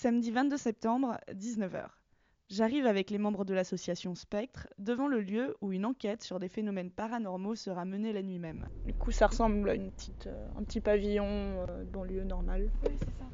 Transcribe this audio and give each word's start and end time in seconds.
Samedi 0.00 0.30
22 0.30 0.56
septembre, 0.56 1.18
19h. 1.30 1.84
J'arrive 2.48 2.86
avec 2.86 3.10
les 3.10 3.18
membres 3.18 3.44
de 3.44 3.52
l'association 3.52 4.14
Spectre 4.14 4.66
devant 4.78 5.08
le 5.08 5.20
lieu 5.20 5.58
où 5.60 5.72
une 5.72 5.84
enquête 5.84 6.22
sur 6.22 6.40
des 6.40 6.48
phénomènes 6.48 6.90
paranormaux 6.90 7.54
sera 7.54 7.84
menée 7.84 8.14
la 8.14 8.22
nuit 8.22 8.38
même. 8.38 8.66
Du 8.86 8.94
coup, 8.94 9.10
ça 9.10 9.26
ressemble 9.26 9.68
à 9.68 9.74
une 9.74 9.90
petite, 9.90 10.26
euh, 10.26 10.48
un 10.58 10.62
petit 10.62 10.80
pavillon 10.80 11.26
euh, 11.26 11.84
de 11.84 11.90
banlieue 11.90 12.24
normale. 12.24 12.70
Oui, 12.82 12.94
c'est 12.98 13.04
ça. 13.18 13.26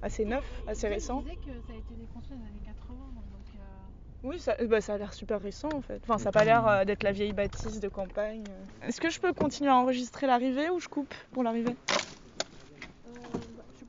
Assez 0.00 0.24
neuf, 0.24 0.42
assez 0.66 0.88
récent. 0.88 1.20
Il 1.20 1.24
disait 1.24 1.36
que 1.36 1.60
ça 1.66 1.74
a 1.74 1.76
été 1.76 1.94
déconstruit 2.00 2.38
dans 2.38 2.44
les 2.44 2.50
années 2.50 2.60
80. 2.64 2.94
Donc, 3.14 3.54
euh, 3.54 4.28
Oui, 4.28 4.40
ça, 4.40 4.56
bah, 4.64 4.80
ça 4.80 4.94
a 4.94 4.96
l'air 4.96 5.12
super 5.12 5.38
récent 5.38 5.68
en 5.74 5.82
fait. 5.82 6.00
Enfin, 6.02 6.16
ça 6.16 6.24
n'a 6.24 6.32
pas 6.32 6.46
l'air 6.46 6.66
euh, 6.66 6.84
d'être 6.86 7.02
la 7.02 7.12
vieille 7.12 7.34
bâtisse 7.34 7.78
de 7.78 7.88
campagne. 7.88 8.44
Est-ce 8.80 9.02
que 9.02 9.10
je 9.10 9.20
peux 9.20 9.34
continuer 9.34 9.68
à 9.68 9.76
enregistrer 9.76 10.26
l'arrivée 10.26 10.70
ou 10.70 10.80
je 10.80 10.88
coupe 10.88 11.14
pour 11.32 11.42
l'arrivée? 11.42 11.76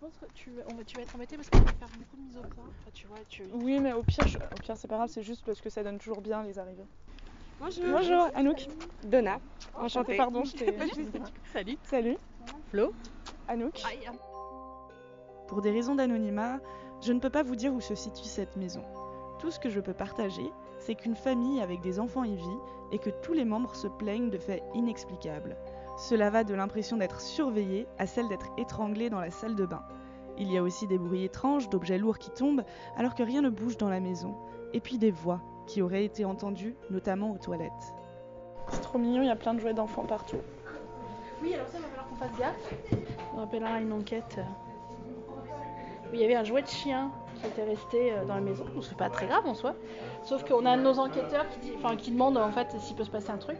Pense 0.07 0.17
que 0.17 0.33
tu, 0.33 0.51
on 0.67 0.73
va- 0.75 0.83
tu 0.85 0.95
vas 0.95 1.03
être 1.03 1.15
embêté 1.15 1.35
parce 1.35 1.49
qu'on 1.49 1.57
va 1.59 1.65
faire 1.65 1.87
beaucoup 1.97 2.15
de 2.15 2.21
mise 2.21 2.37
au 2.37 2.41
point. 2.41 2.63
Enfin, 2.65 2.91
tu 2.93 3.07
vois, 3.07 3.17
tu... 3.27 3.43
Oui, 3.53 3.79
mais 3.79 3.91
au 3.93 4.03
pire, 4.03 4.25
je- 4.27 4.37
au 4.37 4.59
pire 4.61 4.77
c'est 4.77 4.87
pas 4.87 4.95
grave, 4.95 5.09
c'est 5.09 5.23
juste 5.23 5.43
parce 5.45 5.59
que 5.59 5.69
ça 5.69 5.83
donne 5.83 5.97
toujours 5.97 6.21
bien 6.21 6.43
les 6.43 6.59
arrivées. 6.59 6.85
Bonjour. 7.59 7.83
Bonjour, 7.85 8.27
Anouk. 8.35 8.67
Donna. 9.03 9.39
Enchantée, 9.73 10.15
pardon, 10.15 10.43
je 10.45 10.51
t'ai. 10.57 10.77
Salut. 11.51 11.77
Salut, 11.83 12.17
Flo. 12.69 12.93
Anouk. 13.47 13.81
Aïe, 13.85 14.07
Pour 15.47 15.61
des 15.61 15.71
raisons 15.71 15.95
d'anonymat, 15.95 16.59
je 17.01 17.11
ne 17.11 17.19
peux 17.19 17.29
pas 17.29 17.43
vous 17.43 17.55
dire 17.55 17.73
où 17.73 17.81
se 17.81 17.95
situe 17.95 18.23
cette 18.23 18.55
maison. 18.55 18.83
Tout 19.39 19.51
ce 19.51 19.59
que 19.59 19.69
je 19.69 19.79
peux 19.79 19.93
partager, 19.93 20.49
c'est 20.79 20.95
qu'une 20.95 21.15
famille 21.15 21.61
avec 21.61 21.81
des 21.81 21.99
enfants 21.99 22.23
y 22.23 22.35
vit 22.35 22.57
et 22.91 22.99
que 22.99 23.09
tous 23.09 23.33
les 23.33 23.45
membres 23.45 23.75
se 23.75 23.87
plaignent 23.87 24.29
de 24.29 24.37
faits 24.37 24.63
inexplicables. 24.73 25.57
Cela 25.97 26.29
va 26.29 26.43
de 26.43 26.53
l'impression 26.53 26.97
d'être 26.97 27.19
surveillé 27.21 27.87
à 27.97 28.05
celle 28.05 28.27
d'être 28.29 28.47
étranglé 28.57 29.09
dans 29.09 29.19
la 29.19 29.31
salle 29.31 29.55
de 29.55 29.65
bain. 29.65 29.83
Il 30.39 30.51
y 30.51 30.57
a 30.57 30.63
aussi 30.63 30.87
des 30.87 30.97
bruits 30.97 31.23
étranges 31.23 31.69
d'objets 31.69 31.97
lourds 31.97 32.19
qui 32.19 32.29
tombent 32.31 32.63
alors 32.95 33.15
que 33.15 33.23
rien 33.23 33.41
ne 33.41 33.49
bouge 33.49 33.77
dans 33.77 33.89
la 33.89 33.99
maison. 33.99 34.35
Et 34.73 34.79
puis 34.79 34.97
des 34.97 35.11
voix 35.11 35.41
qui 35.65 35.81
auraient 35.81 36.05
été 36.05 36.25
entendues, 36.25 36.75
notamment 36.89 37.31
aux 37.31 37.37
toilettes. 37.37 37.71
C'est 38.69 38.81
trop 38.81 38.97
mignon, 38.97 39.21
il 39.21 39.27
y 39.27 39.31
a 39.31 39.35
plein 39.35 39.53
de 39.53 39.59
jouets 39.59 39.73
d'enfants 39.73 40.03
partout. 40.03 40.37
Oui, 41.41 41.53
alors 41.53 41.67
ça, 41.67 41.77
il 41.77 41.81
va 41.81 41.87
falloir 41.87 42.09
qu'on 42.09 42.15
fasse 42.15 42.37
gaffe. 42.37 42.73
On 43.33 43.37
rappellera 43.37 43.79
une 43.79 43.93
enquête 43.93 44.39
où 46.09 46.13
il 46.13 46.21
y 46.21 46.23
avait 46.23 46.35
un 46.35 46.43
jouet 46.43 46.61
de 46.61 46.67
chien 46.67 47.11
qui 47.35 47.47
était 47.47 47.63
resté 47.63 48.13
euh, 48.13 48.25
dans 48.25 48.35
la 48.35 48.41
maison. 48.41 48.65
C'est 48.81 48.97
pas 48.97 49.09
très 49.09 49.27
grave 49.27 49.45
en 49.45 49.53
soi. 49.53 49.75
Sauf 50.23 50.43
qu'on 50.43 50.65
a 50.65 50.71
un 50.71 50.77
de 50.77 50.83
nos 50.83 50.99
enquêteurs 50.99 51.47
qui, 51.49 51.59
dit, 51.59 51.73
enfin, 51.77 51.95
qui 51.95 52.11
demande 52.11 52.37
en 52.37 52.51
fait 52.51 52.75
s'il 52.79 52.95
peut 52.95 53.03
se 53.03 53.11
passer 53.11 53.29
un 53.29 53.37
truc. 53.37 53.57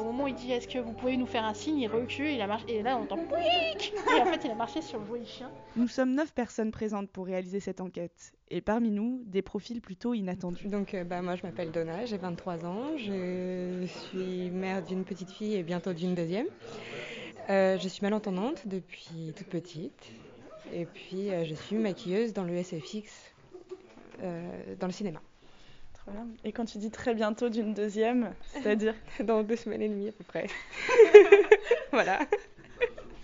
Au 0.00 0.04
moment 0.04 0.24
où 0.24 0.28
il 0.28 0.34
dit 0.34 0.52
est-ce 0.52 0.68
que 0.68 0.78
vous 0.78 0.92
pouvez 0.92 1.16
nous 1.16 1.26
faire 1.26 1.44
un 1.44 1.54
signe, 1.54 1.78
il 1.78 1.88
recule, 1.88 2.30
il 2.30 2.40
a 2.40 2.46
marché, 2.46 2.76
et 2.76 2.82
là 2.82 2.96
on 2.96 3.02
entend 3.02 3.16
pouic 3.16 3.92
Et 4.16 4.20
en 4.20 4.26
fait 4.26 4.44
il 4.44 4.50
a 4.50 4.54
marché 4.54 4.80
sur 4.80 5.00
le 5.00 5.18
de 5.18 5.24
chien. 5.24 5.50
Nous 5.76 5.88
sommes 5.88 6.14
neuf 6.14 6.32
personnes 6.32 6.70
présentes 6.70 7.10
pour 7.10 7.26
réaliser 7.26 7.60
cette 7.60 7.80
enquête, 7.80 8.32
et 8.50 8.60
parmi 8.60 8.90
nous, 8.90 9.22
des 9.26 9.42
profils 9.42 9.80
plutôt 9.80 10.14
inattendus. 10.14 10.68
Donc, 10.68 10.94
moi, 11.22 11.36
je 11.36 11.42
m'appelle 11.42 11.70
Donna, 11.70 12.04
j'ai 12.04 12.16
23 12.16 12.64
ans. 12.64 12.96
Je 12.96 13.86
suis 13.86 14.50
mère 14.50 14.82
d'une 14.84 15.04
petite 15.04 15.30
fille 15.30 15.54
et 15.54 15.62
bientôt 15.62 15.92
d'une 15.92 16.14
deuxième. 16.14 16.46
Je 17.48 17.86
suis 17.88 18.02
malentendante 18.02 18.66
depuis 18.66 19.32
toute 19.36 19.48
petite. 19.48 20.12
Et 20.72 20.84
puis, 20.84 21.30
je 21.44 21.54
suis 21.54 21.76
maquilleuse 21.76 22.32
dans 22.32 22.44
le 22.44 22.62
SFX, 22.62 23.32
dans 24.22 24.86
le 24.86 24.92
cinéma. 24.92 25.20
Trop 26.08 26.14
bien. 26.24 26.26
Et 26.44 26.52
quand 26.52 26.64
tu 26.64 26.78
dis 26.78 26.90
très 26.90 27.14
bientôt 27.14 27.48
d'une 27.50 27.74
deuxième, 27.74 28.32
c'est-à-dire 28.46 28.94
Dans 29.24 29.42
deux 29.42 29.56
semaines 29.56 29.82
et 29.82 29.88
demie 29.88 30.08
à 30.08 30.12
peu 30.12 30.24
près. 30.24 30.46
voilà. 31.92 32.20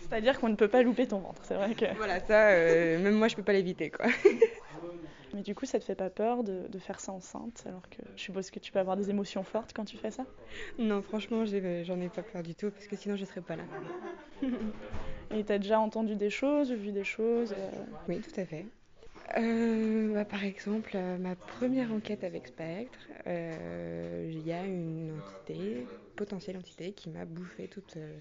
C'est-à-dire 0.01 0.39
qu'on 0.39 0.51
ne 0.51 0.55
peut 0.55 0.69
pas 0.69 0.83
louper 0.83 1.07
ton 1.07 1.19
ventre, 1.19 1.43
c'est 1.45 1.55
vrai 1.55 1.75
que... 1.75 1.87
Voilà, 1.97 2.21
ça, 2.21 2.51
euh, 2.51 2.99
même 2.99 3.15
moi, 3.15 3.29
je 3.29 3.37
peux 3.37 3.43
pas 3.43 3.53
l'éviter, 3.55 3.91
quoi. 3.91 4.07
Mais 5.33 5.43
du 5.43 5.55
coup, 5.55 5.65
ça 5.65 5.81
te 5.81 5.85
fait 5.85 5.95
pas 5.95 6.11
peur 6.11 6.45
de, 6.45 6.69
de 6.69 6.79
faire 6.79 7.01
ça 7.01 7.13
enceinte, 7.13 7.65
alors 7.67 7.89
que 7.89 8.03
je 8.17 8.23
suppose 8.23 8.51
que 8.51 8.59
tu 8.59 8.71
peux 8.71 8.79
avoir 8.79 8.97
des 8.97 9.11
émotions 9.11 9.43
fortes 9.43 9.73
quand 9.75 9.85
tu 9.85 9.97
fais 9.97 10.11
ça? 10.11 10.25
Non, 10.79 11.01
franchement, 11.03 11.45
j'ai- 11.45 11.85
j'en 11.85 11.99
ai 12.01 12.09
pas 12.09 12.23
peur 12.23 12.43
du 12.43 12.55
tout, 12.55 12.71
parce 12.71 12.87
que 12.87 12.97
sinon, 12.97 13.17
je 13.17 13.25
serais 13.25 13.41
pas 13.41 13.57
là. 13.57 13.65
Et 15.35 15.43
t'as 15.43 15.59
déjà 15.59 15.81
entendu 15.81 16.15
des 16.15 16.31
choses, 16.31 16.71
vu 16.71 16.93
des 16.93 17.03
choses 17.03 17.53
euh, 17.57 17.71
Oui, 18.09 18.21
tout 18.21 18.41
à 18.41 18.45
fait. 18.45 18.67
Euh, 19.37 20.13
bah, 20.15 20.25
par 20.25 20.45
exemple, 20.45 20.93
euh, 20.95 21.17
ma 21.19 21.35
première 21.37 21.93
enquête 21.93 22.25
avec 22.25 22.47
Spectre, 22.49 23.09
euh, 23.27 24.29
il 24.31 24.41
y 24.41 24.53
a 24.53 24.65
une 24.67 25.13
entité, 25.19 25.89
potentielle 26.17 26.57
entité, 26.59 26.93
qui 26.93 27.09
m'a 27.11 27.25
bouffé 27.25 27.69
toute 27.69 27.97
euh, 27.97 28.19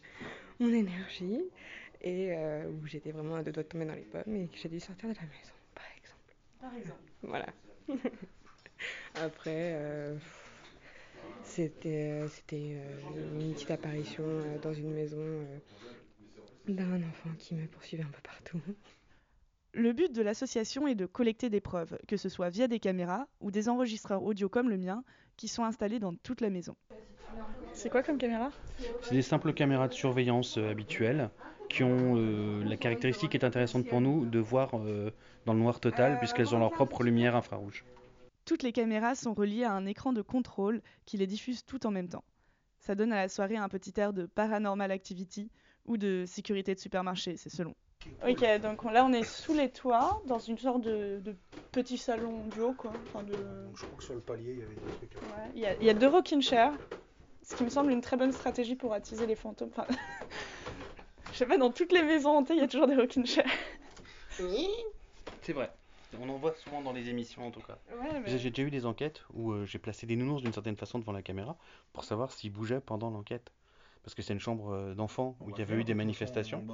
mon 0.60 0.70
énergie 0.74 1.42
et 2.02 2.34
où 2.68 2.86
j'étais 2.88 3.12
vraiment 3.12 3.36
à 3.36 3.44
deux 3.44 3.52
doigts 3.52 3.64
de 3.64 3.68
tomber 3.70 3.86
dans 3.86 3.96
les 3.96 4.04
pommes 4.04 4.36
et 4.36 4.48
que 4.48 4.58
j'ai 4.58 4.70
dû 4.70 4.80
sortir 4.80 5.10
de 5.10 5.16
la 5.16 5.22
maison, 5.22 5.54
par 5.76 5.86
exemple. 5.98 6.36
Par 6.60 6.76
exemple. 6.76 7.12
Voilà. 7.24 7.48
Après, 9.16 9.74
euh, 9.76 10.16
c'était 11.42 12.28
c'était 12.30 12.78
une 13.16 13.54
petite 13.54 13.72
apparition 13.72 14.58
dans 14.62 14.74
une 14.74 14.94
maison 14.94 15.46
d'un 16.68 17.02
enfant 17.04 17.30
qui 17.40 17.56
me 17.56 17.68
poursuivait 17.68 18.04
un 18.04 18.08
peu 18.12 18.22
partout. 18.22 18.62
Le 19.76 19.92
but 19.92 20.12
de 20.14 20.22
l'association 20.22 20.86
est 20.86 20.94
de 20.94 21.08
collecter 21.08 21.50
des 21.50 21.60
preuves, 21.60 21.98
que 22.08 22.16
ce 22.16 22.30
soit 22.30 22.50
via 22.50 22.68
des 22.68 22.80
caméras 22.80 23.28
ou 23.42 23.50
des 23.50 23.70
enregistreurs 23.70 24.22
audio 24.24 24.48
comme 24.48 24.70
le 24.70 24.78
mien, 24.78 25.04
qui 25.36 25.48
sont 25.48 25.64
installés 25.64 25.98
dans 25.98 26.14
toute 26.14 26.42
la 26.42 26.52
maison. 26.52 26.76
C'est 27.74 27.90
quoi 27.90 28.04
comme 28.04 28.20
caméra? 28.20 28.52
C'est 29.02 29.16
des 29.16 29.24
simples 29.24 29.52
caméras 29.52 29.88
de 29.88 29.94
surveillance 29.94 30.60
euh, 30.60 30.70
habituelles 30.70 31.32
qui 31.70 31.84
ont 31.84 32.18
euh, 32.18 32.64
la 32.66 32.78
caractéristique 32.78 33.32
qui 33.32 33.38
est 33.38 33.46
intéressante 33.46 33.88
pour 33.88 34.00
nous 34.00 34.28
de 34.28 34.38
voir 34.38 34.70
euh, 34.76 35.10
dans 35.48 35.54
le 35.54 35.60
noir 35.60 35.80
total 35.80 36.20
puisqu'elles 36.20 36.54
ont 36.54 36.60
leur 36.60 36.72
propre 36.72 37.02
lumière 37.02 37.36
infrarouge. 37.36 37.84
Toutes 38.46 38.62
les 38.62 38.74
caméras 38.74 39.16
sont 39.16 39.34
reliées 39.34 39.64
à 39.64 39.72
un 39.72 39.88
écran 39.88 40.14
de 40.14 40.22
contrôle 40.22 40.84
qui 41.06 41.18
les 41.18 41.26
diffuse 41.26 41.66
tout 41.66 41.88
en 41.88 41.92
même 41.92 42.10
temps. 42.10 42.24
Ça 42.78 42.94
donne 42.94 43.12
à 43.12 43.16
la 43.16 43.28
soirée 43.28 43.58
un 43.58 43.70
petit 43.70 43.94
air 44.00 44.14
de 44.14 44.28
paranormal 44.28 44.92
activity 44.92 45.50
ou 45.86 45.98
de 45.98 46.26
sécurité 46.28 46.76
de 46.76 46.80
supermarché, 46.80 47.38
c'est 47.38 47.50
selon. 47.50 47.74
Ok, 48.28 48.44
donc 48.62 48.84
là 48.86 49.06
on 49.06 49.14
est 49.14 49.24
sous 49.24 49.54
les 49.54 49.70
toits, 49.70 50.22
dans 50.28 50.40
une 50.40 50.58
sorte 50.58 50.82
de, 50.82 51.20
de 51.24 51.36
petit 51.72 51.98
salon 51.98 52.48
duo 52.48 52.74
quoi. 52.74 52.94
Enfin, 53.04 53.24
de... 53.24 53.34
Je 53.76 53.84
crois 53.84 53.98
que 53.98 54.04
sur 54.04 54.14
le 54.16 54.22
palier, 54.22 54.54
il 54.54 54.60
y 54.60 54.64
avait 54.64 54.76
des 54.76 54.82
trucs. 54.82 55.14
Ouais, 55.14 55.52
Il 55.56 55.62
y, 55.62 55.66
a- 55.66 55.76
il 55.80 55.86
y 55.86 55.90
a 55.90 55.94
deux 55.94 56.08
rocking 56.08 56.42
chairs, 56.42 56.74
ce 57.44 57.56
qui 57.56 57.64
me 57.64 57.70
semble 57.70 57.92
une 57.92 58.02
très 58.02 58.18
bonne 58.18 58.32
stratégie 58.32 58.76
pour 58.76 58.94
attiser 58.94 59.26
les 59.26 59.36
fantômes. 59.36 59.70
Enfin, 59.72 59.88
je 61.32 61.38
sais 61.38 61.46
pas, 61.46 61.58
dans 61.58 61.72
toutes 61.72 61.92
les 61.92 62.04
maisons 62.04 62.38
hantées, 62.38 62.54
il 62.54 62.60
y 62.60 62.64
a 62.64 62.68
toujours 62.68 62.88
des 62.88 62.96
rocking 62.96 63.26
chairs. 63.26 63.50
C'est 65.42 65.54
vrai. 65.54 65.72
On 66.20 66.30
en 66.30 66.38
voit 66.38 66.54
souvent 66.54 66.82
dans 66.82 66.94
les 66.94 67.10
émissions 67.10 67.46
en 67.48 67.52
tout 67.52 67.62
cas. 67.62 67.78
Ouais, 68.00 68.22
J'ai 68.28 68.38
j'ai 68.38 68.50
déjà 68.52 68.64
eu 68.64 68.72
des 68.72 68.86
enquêtes 68.86 69.24
où 69.34 69.52
euh, 69.52 69.66
j'ai 69.66 69.80
placé 69.80 70.06
des 70.06 70.16
nounours 70.16 70.42
d'une 70.44 70.54
certaine 70.54 70.78
façon 70.78 71.00
devant 71.00 71.12
la 71.12 71.24
caméra 71.24 71.58
pour 71.92 72.04
savoir 72.04 72.32
s'ils 72.32 72.52
bougeaient 72.52 72.82
pendant 72.82 73.10
l'enquête. 73.10 73.52
Parce 74.04 74.16
que 74.16 74.22
c'est 74.22 74.34
une 74.34 74.40
chambre 74.40 74.74
euh, 74.74 74.96
d'enfants 74.96 75.38
où 75.40 75.50
il 75.50 75.58
y 75.58 75.62
avait 75.62 75.76
eu 75.76 75.84
des 75.86 75.94
manifestations. 75.94 76.66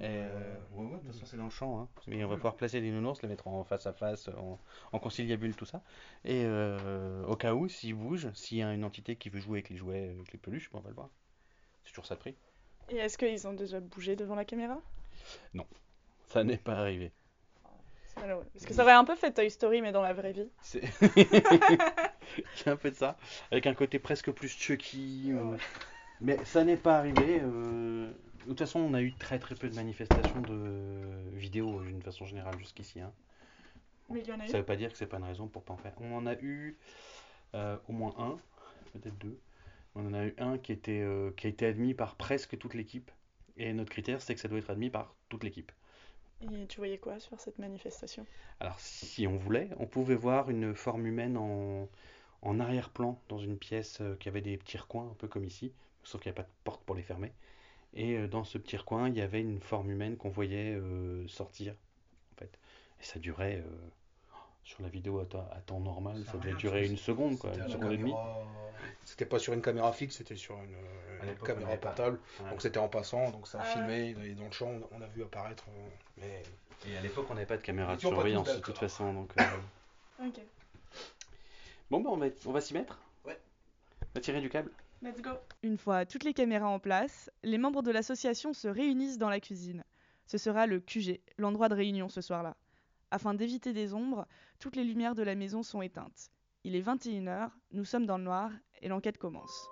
Et, 0.00 0.04
euh, 0.04 0.54
ouais, 0.72 0.84
ouais, 0.84 0.90
de 0.90 0.96
toute 0.98 1.06
façon, 1.12 1.24
c'est 1.24 1.36
dans 1.38 1.44
le 1.44 1.50
champ. 1.50 1.80
Hein. 1.80 1.88
Mais 2.06 2.22
on 2.24 2.28
va 2.28 2.36
pouvoir 2.36 2.56
placer 2.56 2.82
des 2.82 2.90
nounours, 2.90 3.22
les 3.22 3.28
mettre 3.28 3.48
en 3.48 3.64
face 3.64 3.86
à 3.86 3.94
face, 3.94 4.28
en, 4.28 4.58
en 4.92 4.98
conciliabule, 4.98 5.56
tout 5.56 5.64
ça. 5.64 5.82
Et 6.26 6.42
euh, 6.44 7.24
au 7.24 7.36
cas 7.36 7.54
où, 7.54 7.68
s'ils 7.68 7.94
bougent, 7.94 8.30
s'il 8.34 8.58
y 8.58 8.62
a 8.62 8.74
une 8.74 8.84
entité 8.84 9.16
qui 9.16 9.30
veut 9.30 9.40
jouer 9.40 9.58
avec 9.58 9.70
les 9.70 9.76
jouets, 9.76 10.10
avec 10.10 10.30
les 10.30 10.38
peluches, 10.38 10.68
on 10.74 10.80
va 10.80 10.90
le 10.90 10.94
voir. 10.94 11.08
C'est 11.84 11.92
toujours 11.92 12.06
ça 12.06 12.16
de 12.16 12.20
prix. 12.20 12.34
Et 12.90 12.96
est-ce 12.96 13.16
qu'ils 13.16 13.48
ont 13.48 13.54
déjà 13.54 13.80
bougé 13.80 14.14
devant 14.14 14.34
la 14.34 14.44
caméra? 14.44 14.78
Ça 16.26 16.44
n'est 16.44 16.58
pas 16.58 16.74
arrivé. 16.74 17.12
Parce 18.14 18.66
que 18.66 18.74
ça 18.74 18.82
aurait 18.82 18.92
un 18.92 19.04
peu 19.04 19.14
fait 19.14 19.32
Toy 19.32 19.50
Story, 19.50 19.80
mais 19.80 19.92
dans 19.92 20.02
la 20.02 20.12
vraie 20.12 20.32
vie. 20.32 20.48
C'est 20.60 20.82
un 22.66 22.76
peu 22.76 22.90
de 22.90 22.96
ça, 22.96 23.16
avec 23.50 23.66
un 23.66 23.74
côté 23.74 23.98
presque 23.98 24.30
plus 24.32 24.48
Chucky. 24.48 25.32
Mais 26.20 26.44
ça 26.44 26.64
n'est 26.64 26.76
pas 26.76 26.98
arrivé. 26.98 27.40
euh. 27.42 28.10
De 28.44 28.50
toute 28.52 28.58
façon, 28.60 28.80
on 28.80 28.94
a 28.94 29.02
eu 29.02 29.12
très 29.12 29.38
très 29.38 29.54
peu 29.54 29.68
de 29.68 29.74
manifestations 29.74 30.40
de 30.40 31.00
vidéos 31.34 31.82
d'une 31.82 32.02
façon 32.02 32.24
générale 32.24 32.58
jusqu'ici. 32.58 33.00
hein. 33.00 33.12
Mais 34.10 34.20
il 34.20 34.26
y 34.28 34.32
en 34.32 34.40
a 34.40 34.44
eu. 34.46 34.48
Ça 34.50 34.58
veut 34.58 34.64
pas 34.64 34.76
dire 34.76 34.90
que 34.90 34.98
c'est 34.98 35.06
pas 35.06 35.18
une 35.18 35.24
raison 35.24 35.48
pour 35.48 35.62
pas 35.64 35.74
en 35.74 35.76
faire. 35.76 35.94
On 36.00 36.16
en 36.16 36.26
a 36.26 36.34
eu 36.34 36.78
euh, 37.54 37.76
au 37.88 37.92
moins 37.92 38.14
un, 38.18 38.38
peut-être 38.92 39.18
deux. 39.18 39.38
On 39.94 40.06
en 40.06 40.14
a 40.14 40.26
eu 40.26 40.34
un 40.38 40.58
qui 40.58 40.72
était 40.72 41.00
euh, 41.02 41.32
qui 41.36 41.46
a 41.46 41.50
été 41.50 41.66
admis 41.66 41.94
par 41.94 42.16
presque 42.16 42.58
toute 42.58 42.74
l'équipe 42.74 43.10
Et 43.56 43.72
notre 43.72 43.90
critère, 43.90 44.22
c'est 44.22 44.34
que 44.34 44.40
ça 44.40 44.48
doit 44.48 44.58
être 44.58 44.70
admis 44.70 44.90
par 44.90 45.14
toute 45.28 45.44
l'équipe. 45.44 45.72
Et 46.40 46.66
tu 46.66 46.78
voyais 46.78 46.98
quoi 46.98 47.20
sur 47.20 47.38
cette 47.38 47.58
manifestation? 47.60 48.26
Alors, 48.60 48.78
si 48.80 49.26
on 49.26 49.36
voulait, 49.36 49.68
on 49.78 49.86
pouvait 49.86 50.14
voir 50.14 50.48
une 50.50 50.74
forme 50.74 51.06
humaine 51.06 51.36
en, 51.36 51.88
en 52.42 52.60
arrière-plan 52.60 53.20
dans 53.28 53.38
une 53.38 53.58
pièce 53.58 54.00
euh, 54.00 54.16
qui 54.16 54.28
avait 54.28 54.40
des 54.42 54.56
petits 54.58 54.78
recoins, 54.78 55.08
un 55.10 55.14
peu 55.14 55.28
comme 55.28 55.44
ici, 55.44 55.72
sauf 56.08 56.22
qu'il 56.22 56.30
n'y 56.32 56.36
a 56.38 56.42
pas 56.42 56.48
de 56.48 56.54
porte 56.64 56.82
pour 56.84 56.96
les 56.96 57.02
fermer. 57.02 57.32
Et 57.94 58.16
euh, 58.16 58.26
dans 58.28 58.44
ce 58.44 58.58
petit 58.58 58.76
recoin, 58.76 59.08
il 59.08 59.16
y 59.16 59.20
avait 59.20 59.40
une 59.40 59.60
forme 59.60 59.90
humaine 59.90 60.16
qu'on 60.16 60.30
voyait 60.30 60.74
euh, 60.74 61.26
sortir, 61.28 61.74
en 62.34 62.38
fait. 62.38 62.58
Et 63.00 63.04
ça 63.04 63.18
durait, 63.18 63.62
euh, 63.64 63.70
sur 64.64 64.82
la 64.82 64.88
vidéo 64.88 65.20
à, 65.20 65.26
temps- 65.26 65.48
à 65.52 65.60
temps 65.60 65.80
normal, 65.80 66.24
ça 66.30 66.38
devait 66.38 66.54
durer 66.54 66.86
une 66.86 66.96
seconde, 66.96 67.38
quoi, 67.38 67.54
une 67.54 67.68
seconde 67.70 67.92
et 67.92 67.96
demie. 67.98 68.14
C'était 69.04 69.26
pas 69.26 69.38
sur 69.38 69.52
une 69.54 69.62
caméra 69.62 69.92
fixe, 69.92 70.16
c'était 70.16 70.36
sur 70.36 70.56
une, 70.62 70.76
caméra 71.44 71.76
portable. 71.76 72.18
Ouais. 72.42 72.50
Donc 72.50 72.62
c'était 72.62 72.78
en 72.78 72.88
passant, 72.88 73.30
donc 73.30 73.46
ça 73.48 73.58
a 73.60 73.62
Ah. 73.62 73.64
filmé, 73.64 74.14
et 74.24 74.34
dans 74.34 74.44
le 74.44 74.50
champ, 74.52 74.70
on 74.92 75.00
a 75.00 75.06
vu 75.06 75.22
apparaître. 75.22 75.64
mais 76.18 76.42
Et 76.86 76.96
à 76.96 77.00
l'époque, 77.00 77.26
on 77.30 77.34
n'avait 77.34 77.46
pas 77.46 77.56
de 77.56 77.62
caméra 77.62 77.96
de 77.96 78.00
surveillance, 78.00 78.54
de 78.54 78.60
toute 78.60 78.78
façon, 78.78 79.12
donc... 79.12 79.32
euh, 79.38 79.44
Ok, 80.26 80.40
Bon, 81.90 82.00
bah, 82.00 82.10
on 82.12 82.16
va, 82.16 82.26
on 82.46 82.52
va 82.52 82.60
s'y 82.60 82.74
mettre 82.74 82.98
Ouais. 83.24 83.38
On 84.02 84.06
va 84.14 84.20
tirer 84.20 84.40
du 84.42 84.50
câble 84.50 84.70
let's 85.02 85.20
go 85.20 85.30
Une 85.62 85.78
fois 85.78 86.06
toutes 86.06 86.24
les 86.24 86.34
caméras 86.34 86.68
en 86.68 86.78
place, 86.78 87.30
les 87.42 87.58
membres 87.58 87.82
de 87.82 87.90
l'association 87.90 88.52
se 88.52 88.68
réunissent 88.68 89.18
dans 89.18 89.28
la 89.30 89.40
cuisine. 89.40 89.84
Ce 90.26 90.38
sera 90.38 90.66
le 90.66 90.80
QG, 90.80 91.20
l'endroit 91.38 91.68
de 91.68 91.74
réunion 91.74 92.08
ce 92.08 92.20
soir-là. 92.20 92.56
Afin 93.10 93.32
d'éviter 93.34 93.72
des 93.72 93.94
ombres, 93.94 94.26
toutes 94.58 94.76
les 94.76 94.84
lumières 94.84 95.14
de 95.14 95.22
la 95.22 95.34
maison 95.34 95.62
sont 95.62 95.80
éteintes. 95.80 96.30
Il 96.64 96.76
est 96.76 96.82
21h, 96.82 97.50
nous 97.72 97.84
sommes 97.84 98.04
dans 98.06 98.18
le 98.18 98.24
noir 98.24 98.50
et 98.82 98.88
l'enquête 98.88 99.16
commence. 99.18 99.68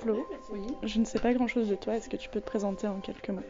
Flo, 0.00 0.26
Oui. 0.50 0.66
je 0.84 0.98
ne 0.98 1.04
sais 1.04 1.18
pas 1.18 1.34
grand-chose 1.34 1.68
de 1.68 1.74
toi, 1.74 1.96
est-ce 1.96 2.08
que 2.08 2.16
tu 2.16 2.30
peux 2.30 2.40
te 2.40 2.46
présenter 2.46 2.86
en 2.86 3.00
quelques 3.00 3.28
mots? 3.28 3.42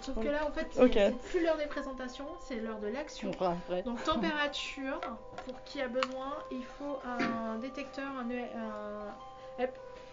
Sauf 0.00 0.14
que 0.16 0.28
là, 0.28 0.46
en 0.46 0.50
fait, 0.50 0.66
c'est 0.70 0.82
Ok. 0.82 0.92
c'est 0.94 1.18
plus 1.30 1.42
l'heure 1.42 1.56
des 1.56 1.66
présentations, 1.66 2.26
c'est 2.40 2.56
l'heure 2.56 2.78
de 2.78 2.88
l'action. 2.88 3.30
Donc 3.84 4.02
température, 4.04 5.00
pour 5.44 5.62
qui 5.64 5.80
a 5.80 5.88
besoin, 5.88 6.32
il 6.50 6.64
faut 6.64 6.98
un 7.04 7.56
détecteur, 7.56 8.06
un, 8.18 8.30
E- 8.30 8.56
un- 8.56 9.62
hop, 9.64 9.70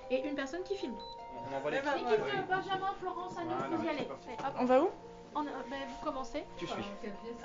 et 0.09 0.27
une 0.27 0.35
personne 0.35 0.63
qui 0.63 0.75
filme. 0.75 0.95
on 1.51 1.55
envoie 1.57 1.71
les 1.71 1.77
L'équipe 1.77 2.07
de 2.07 2.47
Benjamin, 2.49 2.93
Florence, 2.99 3.37
Anouk, 3.37 3.79
vous 3.79 3.85
y 3.85 3.89
allez. 3.89 4.07
On 4.59 4.65
va 4.65 4.81
où? 4.81 4.89
On- 5.35 5.45
euh, 5.45 5.49
ben, 5.69 5.79
vous 5.89 6.05
commencez. 6.05 6.45
Tu 6.57 6.67
suis. 6.67 6.83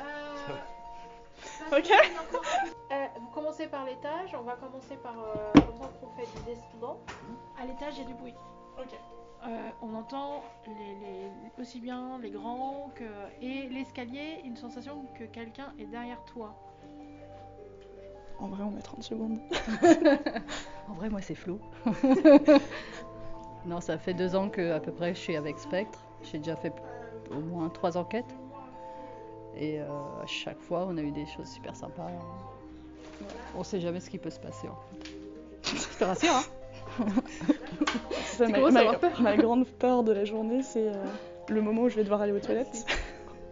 Euh, 0.01 0.55
Ok. 1.71 1.91
Euh, 2.91 3.07
vous 3.21 3.29
commencez 3.29 3.69
par 3.69 3.85
l'étage, 3.85 4.35
on 4.35 4.43
va 4.43 4.55
commencer 4.57 4.97
par 4.97 5.15
euh, 5.19 5.53
pendant 5.53 5.89
qu'on 6.01 6.11
fait 6.17 6.27
du 6.37 6.43
descendant. 6.45 6.99
À 7.61 7.65
l'étage, 7.65 7.95
il 7.97 8.03
y 8.03 8.05
a 8.05 8.09
du 8.09 8.15
bruit. 8.15 8.35
Ok. 8.77 8.99
Euh, 9.47 9.71
on 9.83 9.95
entend 9.95 10.43
les, 10.67 10.73
les- 10.75 11.63
aussi 11.63 11.81
bien 11.81 12.19
les 12.21 12.31
grands 12.31 12.91
que 12.95 13.05
et 13.41 13.69
l'escalier, 13.69 14.41
une 14.45 14.57
sensation 14.57 15.05
que 15.17 15.25
quelqu'un 15.25 15.73
est 15.79 15.87
derrière 15.87 16.23
toi. 16.25 16.55
En 18.41 18.49
vrai, 18.49 18.63
on 18.65 18.71
met 18.71 18.83
30 18.83 19.03
secondes. 19.03 19.39
En 20.91 20.95
vrai, 20.95 21.11
moi, 21.11 21.21
c'est 21.21 21.35
flou. 21.35 21.61
non, 23.67 23.79
ça 23.81 23.99
fait 23.99 24.15
deux 24.15 24.35
ans 24.35 24.49
que 24.49 24.73
à 24.73 24.81
peu 24.81 24.91
près 24.91 25.15
je 25.15 25.19
suis 25.21 25.37
avec 25.37 25.59
Spectre. 25.59 25.99
J'ai 26.23 26.39
déjà 26.39 26.57
fait 26.57 26.73
au 27.31 27.41
moins 27.41 27.69
trois 27.69 27.99
enquêtes. 27.99 28.35
Et 29.55 29.81
euh, 29.81 29.87
à 30.23 30.27
chaque 30.27 30.59
fois, 30.61 30.87
on 30.89 30.97
a 30.97 31.03
eu 31.03 31.11
des 31.11 31.27
choses 31.27 31.49
super 31.49 31.77
sympas. 31.77 32.09
On 33.55 33.63
sait 33.63 33.81
jamais 33.81 34.01
ce 34.01 34.09
qui 34.09 34.17
peut 34.19 34.31
se 34.31 34.41
passer. 34.41 34.69
En 34.69 34.77
fait. 34.77 35.11
Je 35.93 35.99
te 35.99 36.05
rassure, 36.05 36.33
hein 36.35 36.43
Ça, 38.25 38.49
ma, 38.49 38.71
ma- 38.71 38.81
avoir 38.81 38.99
peur. 39.01 39.21
ma 39.21 39.37
grande 39.37 39.67
peur 39.67 40.03
de 40.05 40.13
la 40.13 40.25
journée, 40.25 40.63
c'est 40.63 40.89
euh, 40.89 40.95
le 41.49 41.61
moment 41.63 41.83
où 41.83 41.89
je 41.89 41.97
vais 41.97 42.05
devoir 42.05 42.21
aller 42.23 42.33
aux 42.33 42.39
toilettes. 42.41 42.87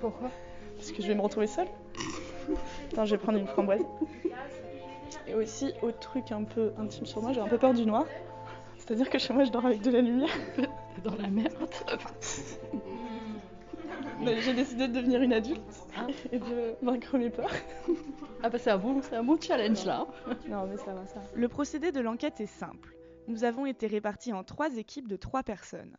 Pourquoi? 0.00 0.30
Parce 0.76 0.92
que 0.92 1.02
je 1.02 1.08
vais 1.08 1.14
me 1.14 1.20
retrouver 1.22 1.46
seule. 1.46 1.66
Attends, 2.92 3.04
je 3.04 3.16
vais 3.16 3.22
prendre 3.22 3.38
une 3.38 3.46
framboise. 3.46 3.82
Et 5.26 5.34
aussi, 5.34 5.72
autre 5.82 5.98
truc 5.98 6.30
un 6.30 6.44
peu 6.44 6.72
intime 6.78 7.06
sur 7.06 7.20
moi, 7.22 7.32
j'ai 7.32 7.40
un 7.40 7.48
peu 7.48 7.58
peur 7.58 7.74
du 7.74 7.84
noir. 7.86 8.04
C'est-à-dire 8.78 9.10
que 9.10 9.18
chez 9.18 9.32
moi, 9.34 9.42
je 9.44 9.50
dors 9.50 9.66
avec 9.66 9.80
de 9.82 9.90
la 9.90 10.00
lumière. 10.00 10.28
Dans 11.04 11.14
la 11.16 11.28
merde. 11.28 11.52
J'ai 14.44 14.54
décidé 14.54 14.88
de 14.88 14.92
devenir 14.94 15.20
une 15.22 15.32
adulte 15.32 15.60
et 16.32 16.38
de 16.38 16.74
vaincre 16.82 17.16
mes 17.18 17.28
peurs. 17.30 17.50
Ah 18.42 18.48
bah 18.48 18.58
c'est 18.58 18.70
un 18.70 18.78
bon, 18.78 19.00
c'est 19.02 19.14
un 19.14 19.22
bon 19.22 19.38
challenge 19.40 19.84
là. 19.84 20.06
Non, 20.48 20.66
mais 20.66 20.76
ça 20.78 20.94
va, 20.94 21.06
ça. 21.06 21.20
Le 21.34 21.48
procédé 21.48 21.92
de 21.92 22.00
l'enquête 22.00 22.40
est 22.40 22.46
simple. 22.46 22.94
Nous 23.28 23.42
avons 23.42 23.66
été 23.66 23.88
répartis 23.88 24.32
en 24.32 24.44
trois 24.44 24.76
équipes 24.76 25.08
de 25.08 25.16
trois 25.16 25.42
personnes. 25.42 25.96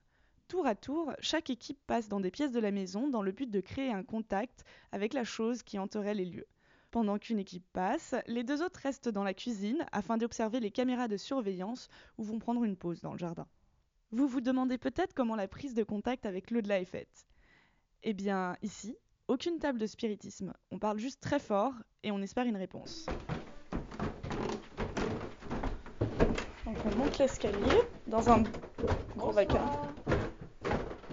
Tour 0.48 0.66
à 0.66 0.76
tour, 0.76 1.12
chaque 1.20 1.50
équipe 1.50 1.80
passe 1.86 2.08
dans 2.08 2.22
des 2.22 2.32
pièces 2.32 2.54
de 2.54 2.60
la 2.62 2.72
maison 2.72 3.10
dans 3.10 3.22
le 3.22 3.34
but 3.34 3.52
de 3.52 3.60
créer 3.60 3.92
un 3.92 4.04
contact 4.04 4.64
avec 4.94 5.14
la 5.14 5.26
chose 5.26 5.62
qui 5.62 5.78
entourait 5.78 6.14
les 6.14 6.24
lieux. 6.24 6.48
Pendant 6.90 7.18
qu'une 7.18 7.40
équipe 7.40 7.66
passe, 7.74 8.16
les 8.28 8.46
deux 8.46 8.64
autres 8.64 8.80
restent 8.82 9.10
dans 9.10 9.26
la 9.26 9.34
cuisine 9.34 9.86
afin 9.92 10.18
d'observer 10.18 10.62
les 10.62 10.72
caméras 10.72 11.10
de 11.10 11.18
surveillance 11.18 11.90
ou 12.18 12.24
vont 12.24 12.40
prendre 12.40 12.64
une 12.64 12.78
pause 12.78 13.02
dans 13.02 13.12
le 13.12 13.20
jardin. 13.20 13.46
Vous 14.12 14.28
vous 14.28 14.40
demandez 14.40 14.78
peut-être 14.78 15.14
comment 15.14 15.36
la 15.36 15.50
prise 15.50 15.74
de 15.74 15.84
contact 15.84 16.26
avec 16.26 16.50
l'au-delà 16.50 16.80
est 16.80 16.86
faite. 16.86 17.28
Eh 18.04 18.14
bien, 18.14 18.56
ici, 18.62 18.96
aucune 19.28 19.60
table 19.60 19.80
de 19.80 19.86
spiritisme. 19.86 20.54
On 20.72 20.80
parle 20.80 20.98
juste 20.98 21.20
très 21.20 21.40
fort 21.40 21.74
et 22.04 22.12
on 22.12 22.22
espère 22.22 22.46
une 22.46 22.56
réponse. 22.56 23.06
Donc 26.66 26.77
on 26.88 26.98
monte 26.98 27.18
l'escalier 27.20 27.82
dans 28.08 28.30
un 28.30 28.44
gros 29.16 29.32
vacarme. 29.32 29.94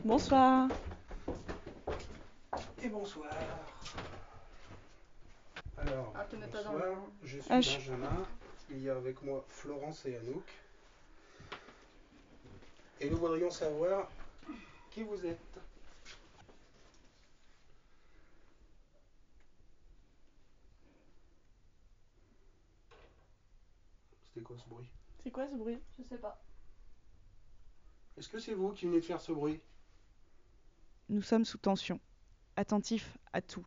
Bonsoir. 0.04 0.68
Et 2.82 2.88
bonsoir. 2.88 3.30
Alors, 5.78 6.12
Ah, 6.16 6.26
bonsoir, 6.32 6.74
je 7.22 7.38
suis 7.38 7.46
Ah, 7.50 7.60
je- 7.60 7.76
Benjamin. 7.78 8.26
Il 8.70 8.82
y 8.82 8.88
a 8.90 8.96
avec 8.96 9.22
moi 9.22 9.44
Florence 9.48 10.06
et 10.06 10.16
Anouk. 10.16 10.44
Et 13.00 13.10
nous 13.10 13.16
voudrions 13.18 13.50
savoir 13.50 14.08
qui 14.90 15.02
vous 15.02 15.26
êtes. 15.26 15.38
C'était 24.26 24.44
quoi 24.44 24.56
ce 24.58 24.68
bruit? 24.68 24.88
C'est 25.24 25.30
quoi 25.30 25.48
ce 25.48 25.54
bruit? 25.56 25.78
Je 25.98 26.02
sais 26.04 26.18
pas. 26.18 26.38
Est-ce 28.18 28.28
que 28.28 28.38
c'est 28.38 28.52
vous 28.52 28.72
qui 28.72 28.84
venez 28.84 29.00
de 29.00 29.04
faire 29.04 29.22
ce 29.22 29.32
bruit? 29.32 29.60
Nous 31.08 31.22
sommes 31.22 31.46
sous 31.46 31.58
tension, 31.58 31.98
attentifs 32.56 33.16
à 33.32 33.40
tout. 33.40 33.66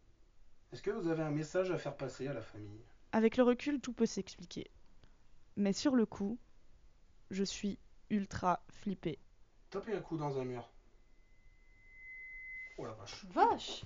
Est-ce 0.72 0.84
que 0.84 0.92
vous 0.92 1.08
avez 1.08 1.24
un 1.24 1.32
message 1.32 1.72
à 1.72 1.78
faire 1.80 1.98
passer 1.98 2.28
à 2.28 2.34
la 2.34 2.42
famille? 2.42 2.82
Avec 3.12 3.38
le 3.38 3.44
recul, 3.44 3.82
tout 3.82 3.92
peut 3.92 4.06
s'expliquer. 4.06 4.70
Mais 5.56 5.74
sur 5.74 5.96
le 5.96 6.06
coup, 6.06 6.38
je 7.32 7.44
suis 7.44 7.80
ultra 8.12 8.62
flippée. 8.70 9.18
Tapez 9.72 9.96
un 9.96 10.02
coup 10.02 10.18
dans 10.18 10.40
un 10.40 10.46
mur. 10.46 10.70
Oh 12.78 12.86
la 12.86 12.94
vache. 12.94 13.26
Vache 13.32 13.84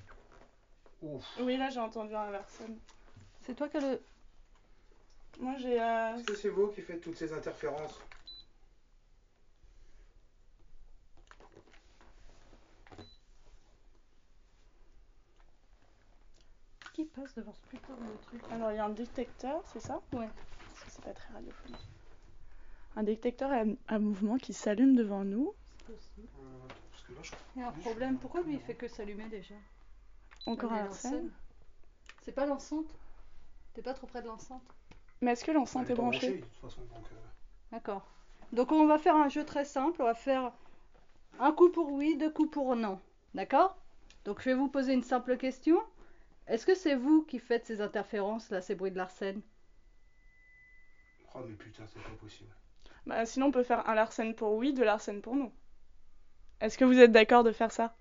Ouf. 1.01 1.25
Oui, 1.40 1.58
là 1.58 1.70
j'ai 1.70 1.80
entendu 1.80 2.13
un 2.13 2.30
Larsen. 2.30 2.78
C'est 3.42 3.56
toi 3.56 3.70
qui 3.70 3.78
as 3.78 3.82
le. 3.82 4.01
Moi 5.40 5.56
j'ai. 5.58 5.82
euh, 5.82 6.16
Est-ce 6.16 6.24
que 6.26 6.36
c'est 6.36 6.50
vous 6.50 6.68
qui 6.68 6.82
faites 6.82 7.02
toutes 7.02 7.18
ces 7.18 7.34
interférences 7.34 8.00
Qui 16.94 17.06
passe 17.06 17.34
devant 17.36 17.54
ce 17.54 17.62
putain 17.70 17.94
de 17.94 18.22
truc 18.24 18.42
Alors 18.52 18.72
il 18.72 18.76
y 18.76 18.80
a 18.80 18.86
un 18.86 18.90
détecteur, 18.90 19.64
c'est 19.72 19.80
ça? 19.80 20.02
Ouais. 20.14 20.28
C'est 20.90 21.04
pas 21.04 21.14
très 21.14 21.34
radiophonique. 21.34 21.78
Un 22.98 23.04
détecteur 23.04 23.52
à, 23.52 23.64
à 23.94 24.00
mouvement 24.00 24.38
qui 24.38 24.54
s'allume 24.54 24.96
devant 24.96 25.24
nous. 25.24 25.54
Euh, 25.90 25.94
Parce 26.92 27.04
que 27.04 27.14
là, 27.14 27.20
je 27.24 27.32
Il 27.56 27.62
y 27.62 27.64
a 27.64 27.70
un 27.70 27.72
problème. 27.72 28.18
Pourquoi 28.18 28.42
lui 28.42 28.56
il 28.56 28.60
fait 28.60 28.76
que 28.76 28.88
s'allumer 28.90 29.26
déjà? 29.30 29.56
Encore 30.46 30.74
un 30.74 30.86
l'enceinte. 30.86 31.24
C'est 32.24 32.34
pas 32.34 32.46
l'enceinte? 32.46 32.88
T'es 33.74 33.82
pas 33.82 33.94
trop 33.94 34.08
près 34.08 34.22
de 34.22 34.28
l'enceinte? 34.28 34.62
Mais 35.22 35.32
est-ce 35.34 35.46
que 35.46 35.51
l'enceinte 35.51 35.90
est 35.90 35.94
branchée 35.94 36.38
de 36.38 36.42
toute 36.42 36.58
façon, 36.58 36.82
donc, 36.82 37.06
euh, 37.12 37.16
D'accord. 37.72 38.06
Donc 38.54 38.72
on 38.72 38.88
va 38.88 38.98
faire 38.98 39.16
un 39.16 39.30
jeu 39.30 39.46
très 39.46 39.66
simple. 39.66 40.01
On 40.01 40.06
va 40.06 40.16
faire 40.16 40.51
un 41.40 41.51
coup 41.51 41.70
pour 41.70 41.92
oui, 41.92 42.18
deux 42.18 42.32
coups 42.32 42.51
pour 42.51 42.75
non. 42.75 43.00
D'accord? 43.36 43.78
Donc 44.25 44.40
je 44.42 44.46
vais 44.46 44.56
vous 44.56 44.68
poser 44.68 44.94
une 44.94 45.04
simple 45.04 45.38
question. 45.38 45.80
Est-ce 46.48 46.66
que 46.66 46.74
c'est 46.74 46.96
vous 46.96 47.22
qui 47.24 47.38
faites 47.38 47.66
ces 47.66 47.82
interférences 47.82 48.50
là, 48.50 48.62
ces 48.62 48.74
bruits 48.75 48.92
de 48.92 48.98
Larsen 48.98 49.42
Oh 51.36 51.40
mais 51.48 51.56
putain, 51.56 51.84
c'est 51.88 52.01
pas 52.01 52.10
possible. 52.20 52.50
Bah 53.06 53.25
sinon 53.25 53.48
on 53.48 53.51
peut 53.51 53.63
faire 53.63 53.88
un 53.88 53.94
Larsen 53.94 54.34
pour 54.34 54.56
oui, 54.56 54.74
deux 54.74 54.84
Larsen 54.84 55.22
pour 55.22 55.36
non. 55.36 55.51
Est-ce 56.60 56.78
que 56.78 56.86
vous 56.86 57.00
êtes 57.00 57.12
d'accord 57.12 57.44
de 57.44 57.51
faire 57.51 57.72
ça? 57.72 57.96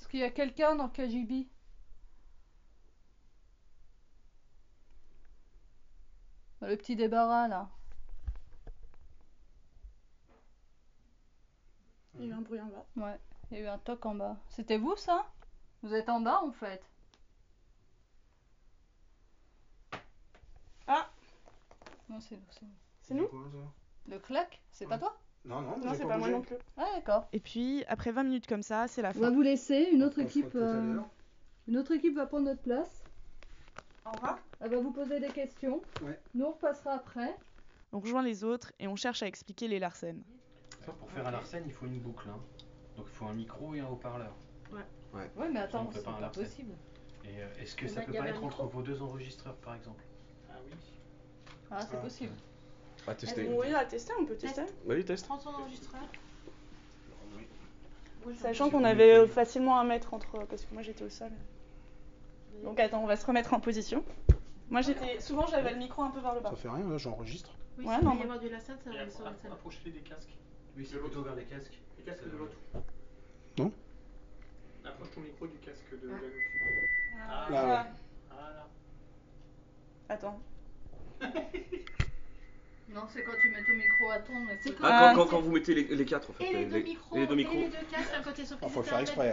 Est-ce 0.00 0.08
qu'il 0.08 0.20
y 0.20 0.24
a 0.24 0.30
quelqu'un 0.30 0.76
dans 0.76 0.88
KGB 0.88 1.46
Le 6.62 6.76
petit 6.76 6.96
débarras 6.96 7.48
là. 7.48 7.68
Il 12.14 12.22
y 12.22 12.24
a 12.24 12.26
eu 12.28 12.32
un 12.32 12.40
bruit 12.40 12.60
en 12.60 12.66
bas. 12.66 12.86
Ouais, 12.96 13.18
il 13.50 13.58
y 13.58 13.60
a 13.60 13.64
eu 13.64 13.66
un 13.66 13.78
toc 13.78 14.04
en 14.06 14.14
bas. 14.14 14.36
C'était 14.48 14.78
vous 14.78 14.96
ça? 14.96 15.26
Vous 15.82 15.92
êtes 15.94 16.08
en 16.08 16.20
bas 16.20 16.40
en 16.42 16.52
fait. 16.52 16.82
Ah! 20.86 21.10
Non, 22.08 22.20
c'est 22.20 22.38
c'est- 22.52 22.66
C'est 23.02 23.14
nous? 23.14 23.28
Quoi, 23.28 23.40
ça? 23.52 23.72
Le 24.10 24.18
clac 24.18 24.60
C'est 24.72 24.86
pas 24.86 24.98
toi? 24.98 25.16
Non, 25.44 25.62
non, 25.62 25.78
Non, 25.78 25.94
c'est 25.94 26.06
pas 26.06 26.18
moi 26.18 26.28
non 26.28 26.42
plus. 26.42 26.56
Ah 26.76 26.84
d'accord. 26.96 27.26
Et 27.32 27.40
puis, 27.40 27.84
après 27.88 28.12
20 28.12 28.24
minutes 28.24 28.46
comme 28.46 28.62
ça, 28.62 28.86
c'est 28.88 29.00
la 29.02 29.10
On 29.16 29.20
va 29.20 29.28
fin. 29.28 29.34
vous 29.34 29.42
laisser, 29.42 29.88
une 29.92 30.02
autre 30.02 30.20
On 30.20 30.24
équipe, 30.24 30.54
euh, 30.54 30.98
une 31.66 31.76
autre 31.78 31.92
équipe 31.92 32.14
va 32.14 32.26
prendre 32.26 32.44
notre 32.44 32.60
place. 32.62 33.02
Au 34.06 34.10
revoir. 34.10 34.38
Elle 34.60 34.70
va 34.70 34.78
vous 34.78 34.92
poser 34.92 35.18
des 35.20 35.28
questions. 35.28 35.80
Ouais. 36.02 36.18
Nous 36.34 36.44
on 36.44 36.50
repassera 36.52 36.92
après. 36.92 37.34
On 37.92 38.00
rejoint 38.00 38.22
les 38.22 38.44
autres 38.44 38.72
et 38.78 38.86
on 38.86 38.96
cherche 38.96 39.22
à 39.22 39.26
expliquer 39.26 39.66
les 39.68 39.78
Larsen. 39.78 40.22
Ça, 40.84 40.92
pour 40.92 41.10
faire 41.10 41.26
un 41.26 41.30
Larsen, 41.30 41.62
il 41.66 41.72
faut 41.72 41.86
une 41.86 41.98
boucle. 42.00 42.28
hein. 42.28 42.38
Donc 42.96 43.06
il 43.08 43.12
faut 43.14 43.26
un 43.26 43.34
micro 43.34 43.74
et 43.74 43.80
un 43.80 43.86
haut-parleur. 43.88 44.34
Ouais, 45.12 45.48
mais 45.50 45.60
attends, 45.60 45.86
on 45.88 45.90
fait 45.90 45.98
c'est 45.98 46.04
pas 46.04 46.28
possible. 46.28 46.72
Et 47.24 47.42
euh, 47.42 47.46
est-ce 47.60 47.74
que 47.76 47.88
ça 47.88 48.02
peut 48.02 48.12
pas 48.12 48.28
être 48.28 48.44
entre 48.44 48.64
vos 48.64 48.82
deux 48.82 49.02
enregistreurs 49.02 49.56
par 49.56 49.74
exemple? 49.74 50.02
Ah 50.50 50.54
oui. 50.64 50.72
Ah, 51.70 51.80
c'est 51.80 51.96
Ah. 51.96 52.00
possible. 52.00 52.32
À 53.06 53.14
tester. 53.14 53.48
Oui, 53.48 53.74
à 53.74 53.84
tester, 53.84 54.12
on 54.20 54.24
peut 54.24 54.36
tester. 54.36 54.62
Vas-y, 54.86 55.04
teste. 55.04 55.26
Prends 55.26 55.38
ton 55.38 55.50
enregistreur. 55.50 56.02
Sachant 58.36 58.70
qu'on 58.70 58.84
avait 58.84 59.14
euh, 59.14 59.26
facilement 59.26 59.80
un 59.80 59.84
mètre 59.84 60.12
entre. 60.14 60.44
Parce 60.46 60.64
que 60.64 60.74
moi 60.74 60.82
j'étais 60.82 61.04
au 61.04 61.08
sol. 61.08 61.30
Donc 62.62 62.78
attends, 62.78 63.02
on 63.02 63.06
va 63.06 63.16
se 63.16 63.24
remettre 63.26 63.54
en 63.54 63.60
position. 63.60 64.04
Moi 64.68 64.82
j'étais. 64.82 65.18
Souvent 65.20 65.46
j'avais 65.46 65.72
le 65.72 65.78
micro 65.78 66.02
un 66.02 66.10
peu 66.10 66.20
vers 66.20 66.34
le 66.34 66.40
bas. 66.40 66.50
Ça 66.50 66.56
fait 66.56 66.68
rien, 66.68 66.88
là, 66.88 66.98
j'enregistre. 66.98 67.50
Oui, 67.78 67.86
Ouais, 67.86 67.94
s'il 67.96 68.04
non, 68.04 68.14
va 68.14 68.20
y 68.20 68.22
avoir 68.24 68.38
du 68.38 68.48
Larsen, 68.50 68.76
ça 68.84 68.90
va 68.90 69.08
sur 69.10 69.24
la 69.24 69.34
scène. 69.34 69.52
Approchez 69.52 69.90
des 69.90 70.00
casques. 70.00 70.36
Oui, 70.76 70.86
c'est 70.88 70.98
plutôt 70.98 71.22
vers 71.22 71.34
les 71.34 71.44
casques. 71.44 71.78
Les 71.98 72.04
casques 72.04 72.30
de 72.30 72.36
l'autre. 72.36 72.56
Non 73.58 73.72
Approche 74.84 75.10
ton 75.14 75.20
micro 75.22 75.46
du 75.46 75.58
casque 75.58 75.90
de 75.90 76.10
Ah. 77.28 77.46
Ah, 77.46 77.50
Là, 77.50 77.62
ouais. 77.62 77.90
Voilà. 78.30 78.68
Attends. 80.08 80.40
Non, 82.92 83.02
c'est 83.08 83.22
quand 83.22 83.32
tu 83.40 83.48
mets 83.50 83.62
ton 83.62 83.72
micro 83.74 84.10
à 84.10 84.18
ton. 84.18 84.34
C'est 84.60 84.72
quand- 84.74 84.84
Ah, 84.84 85.10
Ah, 85.10 85.12
quand, 85.14 85.24
quand, 85.24 85.30
quand 85.30 85.40
vous 85.42 85.52
mettez 85.52 85.74
les, 85.74 85.84
les 85.84 86.04
quatre 86.04 86.30
en 86.30 86.32
fait. 86.32 86.44
Et 86.44 86.52
les 86.52 86.66
deux 86.66 86.82
micros, 86.82 87.16
et 87.16 87.20
les 87.20 87.26
deux 87.26 87.34
micros. 87.36 87.54
et 87.54 87.60
les 87.60 87.68
deux 87.68 87.76
casques 87.90 88.14
à 88.14 88.22
côté, 88.22 88.42
Ah, 88.42 88.56
qu'ils 88.56 88.68
faut 88.70 88.80
le 88.80 88.86
faire 88.86 88.98
exprès, 88.98 89.32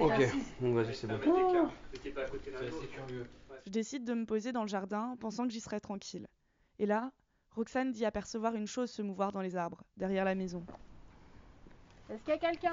Ok, 0.00 0.60
donc 0.60 0.74
vas-y, 0.74 0.94
c'est 0.94 1.06
bon. 1.06 1.18
Vous 1.18 1.70
étiez 1.94 2.10
pas 2.10 2.22
à 2.22 2.28
côté 2.28 2.50
l'un 2.50 2.60
de 2.60 2.66
l'autre. 2.66 2.76
C'est 2.82 2.88
curieux. 2.88 3.26
Je 3.66 3.70
décide 3.70 4.04
de 4.04 4.14
me 4.14 4.24
poser 4.26 4.50
dans 4.52 4.62
le 4.62 4.68
jardin, 4.68 5.16
pensant 5.20 5.46
que 5.46 5.52
j'y 5.52 5.60
serais 5.60 5.78
tranquille. 5.78 6.26
Et 6.80 6.86
là, 6.86 7.12
Roxane 7.54 7.92
dit 7.92 8.04
apercevoir 8.04 8.54
une 8.56 8.66
chose 8.66 8.90
se 8.90 9.02
mouvoir 9.02 9.30
dans 9.30 9.42
les 9.42 9.54
arbres, 9.56 9.84
derrière 9.96 10.24
la 10.24 10.34
maison. 10.34 10.64
Est-ce 12.10 12.18
qu'il 12.24 12.30
y 12.30 12.36
a 12.36 12.38
quelqu'un? 12.38 12.72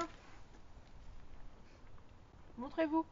Montrez-vous. 2.57 3.05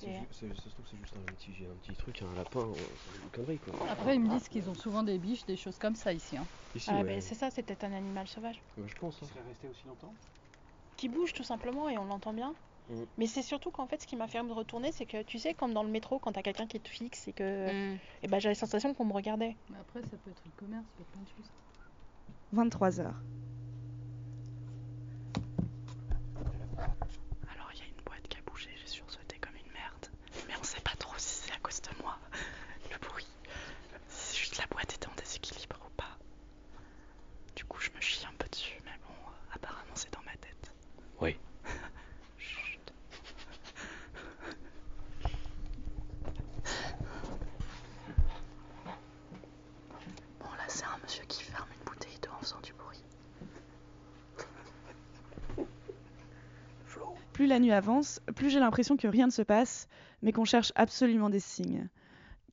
C'est 0.00 0.06
ju- 0.06 0.26
c'est- 0.30 0.48
Ça 0.54 0.62
se 0.64 0.68
trouve, 0.70 0.86
c'est 0.88 0.96
juste 0.96 1.14
un 1.16 1.32
petit, 1.32 1.52
un 1.70 1.74
petit 1.76 1.94
truc, 1.96 2.22
un 2.22 2.32
lapin, 2.36 2.60
euh, 2.60 2.72
c'est 2.74 3.22
une 3.22 3.30
connerie 3.30 3.58
quoi. 3.58 3.74
Après, 3.90 4.14
ils 4.14 4.20
me 4.20 4.28
disent 4.28 4.48
qu'ils 4.48 4.68
ont 4.70 4.74
souvent 4.74 5.02
des 5.02 5.18
biches, 5.18 5.44
des 5.44 5.56
choses 5.56 5.76
comme 5.78 5.96
ça 5.96 6.12
ici. 6.12 6.36
hein. 6.36 6.46
Ici, 6.74 6.88
Ah, 6.92 6.98
ouais. 6.98 7.04
ben 7.04 7.20
c'est 7.20 7.34
ça, 7.34 7.50
c'est 7.50 7.62
peut-être 7.64 7.84
un 7.84 7.92
animal 7.92 8.28
sauvage. 8.28 8.62
Ouais, 8.76 8.86
je 8.86 8.94
pense. 8.96 9.20
hein. 9.22 9.26
serait 9.26 9.42
resté 9.48 9.66
aussi 9.68 9.86
longtemps 9.86 10.14
Qui 10.96 11.08
bouge 11.08 11.32
tout 11.32 11.42
simplement 11.42 11.88
et 11.88 11.98
on 11.98 12.04
l'entend 12.04 12.32
bien. 12.32 12.54
Mm. 12.88 13.02
Mais 13.18 13.26
c'est 13.26 13.42
surtout 13.42 13.70
qu'en 13.72 13.86
fait, 13.86 14.00
ce 14.00 14.06
qui 14.06 14.14
m'a 14.16 14.28
fait 14.28 14.42
me 14.42 14.52
retourner, 14.52 14.92
c'est 14.92 15.04
que 15.06 15.22
tu 15.22 15.38
sais, 15.38 15.52
comme 15.54 15.74
dans 15.74 15.82
le 15.82 15.90
métro, 15.90 16.18
quand 16.20 16.32
t'as 16.32 16.42
quelqu'un 16.42 16.66
qui 16.66 16.80
te 16.80 16.88
fixe 16.88 17.26
et 17.28 17.32
que. 17.32 17.94
Et 18.22 18.28
ben, 18.28 18.38
j'avais 18.38 18.54
la 18.54 18.58
sensation 18.60 18.94
qu'on 18.94 19.04
me 19.04 19.12
regardait. 19.12 19.56
Mais 19.70 19.78
après, 19.78 20.00
ça 20.02 20.16
peut 20.16 20.30
être 20.30 20.42
le 20.44 20.52
commerce, 20.56 20.84
ça 20.86 20.92
peut 20.96 21.02
être 21.02 21.10
plein 21.10 21.22
de 21.22 21.28
choses. 21.28 21.50
23 22.52 23.00
heures. 23.00 23.20
Alors 27.52 27.70
il 27.74 27.78
y 27.78 27.82
a 27.82 27.86
une 27.86 28.02
boîte 28.06 28.26
qui 28.28 28.38
a 28.38 28.40
bougé, 28.50 28.70
j'ai 28.80 28.86
sursauté 28.86 29.36
comme 29.38 29.54
une 29.54 29.72
merde. 29.72 30.06
Mais 30.48 30.54
on 30.58 30.64
sait 30.64 30.80
pas 30.80 30.94
trop 30.98 31.12
si 31.18 31.42
c'est 31.46 31.52
à 31.52 31.58
cause 31.58 31.80
de 31.82 32.02
moi, 32.02 32.18
le 32.90 32.98
bruit. 33.06 33.26
Si 34.08 34.36
juste 34.38 34.56
la 34.58 34.66
boîte 34.68 34.94
était 34.94 35.08
en 35.08 35.14
déséquilibre 35.16 35.76
ou 35.86 35.90
pas. 35.96 36.16
Du 37.54 37.64
coup 37.66 37.80
je 37.80 37.90
me 37.90 38.00
chie 38.00 38.24
un 38.26 38.34
peu 38.38 38.48
dessus, 38.48 38.80
mais 38.84 38.92
bon, 39.06 39.12
euh, 39.12 39.54
apparemment 39.54 39.92
c'est 39.94 40.12
dans 40.14 40.22
ma 40.24 40.36
tête. 40.36 40.72
Oui. 41.20 41.36
Chut. 42.38 42.92
Bon 50.40 50.46
là 50.56 50.64
c'est 50.68 50.84
un 50.84 50.98
monsieur 51.02 51.24
qui 51.24 51.42
ferme 51.42 51.68
une 51.78 51.84
bouteille 51.84 52.18
d'eau 52.22 52.30
en 52.36 52.40
faisant 52.40 52.60
du 52.60 52.72
bruit. 52.74 53.02
Plus 56.86 57.00
la 57.48 57.58
nuit 57.58 57.72
avance, 57.72 58.20
plus 58.36 58.50
j'ai 58.50 58.60
l'impression 58.60 58.96
que 58.96 59.08
rien 59.08 59.26
ne 59.26 59.32
se 59.32 59.42
passe, 59.42 59.88
mais 60.22 60.32
qu'on 60.32 60.44
cherche 60.44 60.72
absolument 60.76 61.30
des 61.30 61.40
signes. 61.40 61.88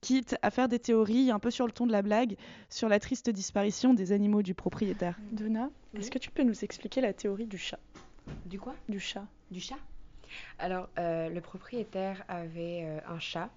Quitte 0.02 0.36
à 0.42 0.52
faire 0.52 0.68
des 0.68 0.80
théories 0.80 1.32
un 1.32 1.40
peu 1.40 1.50
sur 1.52 1.66
le 1.66 1.72
ton 1.72 1.88
de 1.88 1.92
la 1.92 2.02
blague 2.02 2.36
sur 2.70 2.90
la 2.90 3.00
triste 3.00 3.30
disparition 3.30 3.94
des 3.94 4.12
animaux 4.12 4.42
du 4.44 4.54
propriétaire. 4.54 5.18
Donna, 5.32 5.70
Oui. 5.94 6.00
est-ce 6.00 6.12
que 6.12 6.20
tu 6.20 6.30
peux 6.32 6.44
nous 6.44 6.64
expliquer 6.64 7.02
la 7.02 7.14
théorie 7.14 7.48
du 7.48 7.58
chat? 7.58 7.80
Du 8.46 8.60
quoi? 8.60 8.76
Du 8.90 9.00
chat. 9.00 9.26
Du 9.52 9.60
chat? 9.60 9.78
Alors, 10.60 10.90
euh, 11.00 11.30
le 11.30 11.42
propriétaire 11.42 12.24
avait 12.28 12.84
euh, 12.84 13.00
un 13.08 13.20
chat 13.20 13.50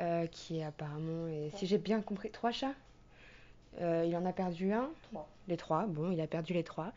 euh, 0.00 0.26
qui 0.26 0.62
apparemment, 0.62 1.28
est- 1.28 1.56
si 1.56 1.66
j'ai 1.66 1.78
bien 1.78 2.00
compris, 2.02 2.30
trois 2.30 2.50
chats? 2.50 2.74
Euh, 3.80 4.04
il 4.06 4.14
en 4.16 4.26
a 4.26 4.32
perdu 4.32 4.72
un. 4.72 4.90
Les 5.48 5.56
trois, 5.56 5.86
bon, 5.86 6.10
il 6.12 6.20
a 6.20 6.26
perdu 6.26 6.52
les 6.52 6.62
trois. 6.62 6.92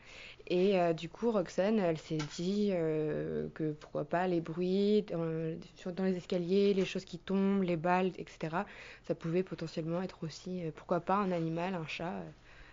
Et 0.47 0.79
euh, 0.79 0.93
du 0.93 1.09
coup, 1.09 1.31
Roxane, 1.31 1.79
elle 1.79 1.97
s'est 1.97 2.19
dit 2.35 2.69
euh, 2.71 3.47
que 3.55 3.71
pourquoi 3.71 4.05
pas 4.05 4.27
les 4.27 4.41
bruits 4.41 5.03
dans, 5.03 6.03
les 6.03 6.17
escaliers, 6.17 6.73
les 6.73 6.85
choses 6.85 7.05
qui 7.05 7.17
tombent, 7.17 7.63
les 7.63 7.77
balles, 7.77 8.11
etc. 8.17 8.57
Ça 9.03 9.15
pouvait 9.15 9.41
potentiellement 9.41 10.01
être 10.01 10.23
aussi, 10.23 10.63
euh, 10.63 10.71
pourquoi 10.75 10.99
pas, 10.99 11.15
un 11.15 11.31
animal, 11.31 11.73
un 11.73 11.87
chat, 11.87 12.11
euh, 12.11 12.29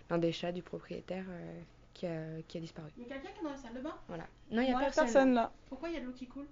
l'un 0.09 0.19
des 0.19 0.31
chats 0.31 0.51
du 0.51 0.61
propriétaire 0.61 1.25
euh, 1.27 1.61
qui, 1.93 2.05
a, 2.05 2.41
qui 2.47 2.57
a 2.57 2.61
disparu. 2.61 2.89
Il 2.97 3.03
y 3.03 3.05
a 3.05 3.15
quelqu'un 3.15 3.29
qui 3.29 3.39
est 3.39 3.43
dans 3.43 3.49
la 3.49 3.57
salle 3.57 3.73
de 3.73 3.81
bain? 3.81 3.95
Voilà. 4.07 4.27
Non, 4.51 4.61
il 4.61 4.67
n'y 4.67 4.73
a 4.73 4.91
personne 4.91 5.33
là. 5.33 5.51
Pourquoi 5.69 5.89
il 5.89 5.95
y 5.95 5.97
a 5.97 6.01
de 6.01 6.05
l'eau 6.05 6.11
qui 6.11 6.27
coule? 6.27 6.47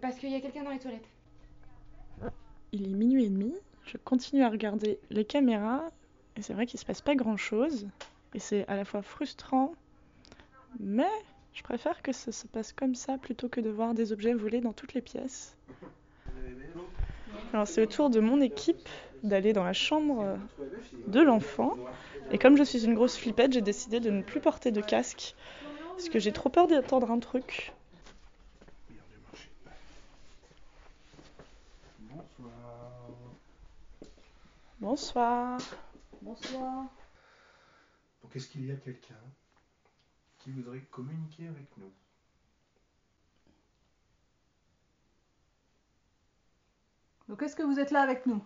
Parce 0.00 0.16
qu'il 0.16 0.30
y 0.30 0.36
a 0.36 0.40
quelqu'un 0.40 0.62
dans 0.62 0.70
les 0.70 0.78
toilettes. 0.78 1.08
Il 2.72 2.84
est 2.84 2.94
minuit 2.94 3.24
et 3.24 3.28
demi. 3.28 3.54
Je 3.84 3.98
continue 3.98 4.42
à 4.42 4.48
regarder 4.48 4.98
les 5.10 5.26
caméras. 5.26 5.90
Et 6.36 6.42
c'est 6.42 6.54
vrai 6.54 6.66
qu'il 6.66 6.80
se 6.80 6.84
passe 6.84 7.00
pas 7.00 7.14
grand 7.14 7.36
chose. 7.36 7.86
Et 8.34 8.38
c'est 8.38 8.66
à 8.68 8.76
la 8.76 8.84
fois 8.84 9.02
frustrant. 9.02 9.74
Mais 10.80 11.10
je 11.52 11.62
préfère 11.62 12.02
que 12.02 12.12
ça 12.12 12.32
se 12.32 12.46
passe 12.46 12.72
comme 12.72 12.94
ça 12.94 13.18
plutôt 13.18 13.48
que 13.48 13.60
de 13.60 13.70
voir 13.70 13.94
des 13.94 14.12
objets 14.12 14.32
volés 14.32 14.60
dans 14.60 14.72
toutes 14.72 14.94
les 14.94 15.02
pièces. 15.02 15.56
Alors 17.52 17.68
c'est 17.68 17.82
au 17.82 17.86
tour 17.86 18.08
de 18.08 18.20
mon 18.20 18.40
équipe 18.40 18.88
d'aller 19.22 19.52
dans 19.52 19.64
la 19.64 19.74
chambre 19.74 20.38
de 21.06 21.20
l'enfant. 21.20 21.76
Et 22.30 22.38
comme 22.38 22.56
je 22.56 22.62
suis 22.62 22.84
une 22.84 22.94
grosse 22.94 23.16
flippette, 23.16 23.52
j'ai 23.52 23.60
décidé 23.60 24.00
de 24.00 24.10
ne 24.10 24.22
plus 24.22 24.40
porter 24.40 24.70
de 24.70 24.80
casque. 24.80 25.34
Parce 25.90 26.08
que 26.08 26.18
j'ai 26.18 26.32
trop 26.32 26.48
peur 26.48 26.66
d'entendre 26.66 27.10
un 27.10 27.18
truc. 27.18 27.72
Bonsoir. 32.00 32.52
Bonsoir. 34.80 35.58
Bonsoir. 36.22 36.86
Donc, 38.22 38.36
est-ce 38.36 38.46
qu'il 38.46 38.64
y 38.64 38.70
a 38.70 38.76
quelqu'un 38.76 39.14
qui 40.38 40.52
voudrait 40.52 40.82
communiquer 40.82 41.48
avec 41.48 41.66
nous? 41.78 41.90
Donc, 47.28 47.42
est-ce 47.42 47.56
que 47.56 47.64
vous 47.64 47.80
êtes 47.80 47.90
là 47.90 48.02
avec 48.02 48.24
nous? 48.26 48.40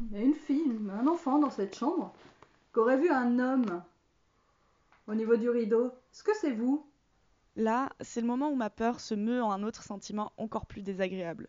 Il 0.00 0.12
y 0.12 0.16
a 0.16 0.24
une 0.24 0.34
fille, 0.34 0.80
un 0.90 1.06
enfant 1.06 1.38
dans 1.38 1.50
cette 1.50 1.76
chambre, 1.76 2.12
qui 2.72 2.80
aurait 2.80 2.98
vu 2.98 3.08
un 3.08 3.38
homme 3.38 3.84
au 5.06 5.14
niveau 5.14 5.36
du 5.36 5.48
rideau. 5.48 5.92
Est-ce 6.12 6.24
que 6.24 6.34
c'est 6.34 6.50
vous? 6.50 6.84
Là, 7.54 7.88
c'est 8.00 8.20
le 8.20 8.26
moment 8.26 8.50
où 8.50 8.56
ma 8.56 8.70
peur 8.70 8.98
se 8.98 9.14
meut 9.14 9.44
en 9.44 9.52
un 9.52 9.62
autre 9.62 9.84
sentiment 9.84 10.32
encore 10.38 10.66
plus 10.66 10.82
désagréable. 10.82 11.48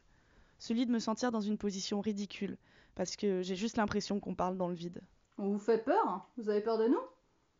Celui 0.64 0.86
de 0.86 0.94
me 0.94 1.00
sentir 1.00 1.30
dans 1.30 1.42
une 1.42 1.58
position 1.58 2.00
ridicule, 2.00 2.58
parce 2.96 3.18
que 3.18 3.42
j'ai 3.42 3.58
juste 3.58 3.76
l'impression 3.76 4.22
qu'on 4.22 4.34
parle 4.34 4.56
dans 4.56 4.70
le 4.70 4.74
vide. 4.74 5.02
On 5.38 5.50
vous 5.50 5.60
fait 5.60 5.78
peur 5.78 6.08
hein 6.08 6.24
Vous 6.38 6.48
avez 6.48 6.62
peur 6.62 6.78
de 6.78 6.88
nous? 6.88 7.02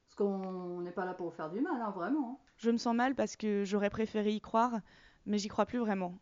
Parce 0.06 0.16
qu'on 0.16 0.80
n'est 0.80 0.94
pas 0.94 1.04
là 1.04 1.14
pour 1.14 1.30
vous 1.30 1.36
faire 1.36 1.50
du 1.50 1.60
mal, 1.60 1.82
hein, 1.82 1.92
vraiment. 1.92 2.40
Je 2.56 2.72
me 2.72 2.78
sens 2.78 2.96
mal 2.96 3.14
parce 3.14 3.36
que 3.36 3.66
j'aurais 3.66 3.90
préféré 3.90 4.32
y 4.32 4.40
croire, 4.40 4.80
mais 5.26 5.38
j'y 5.38 5.50
crois 5.50 5.66
plus 5.66 5.80
vraiment. 5.80 6.18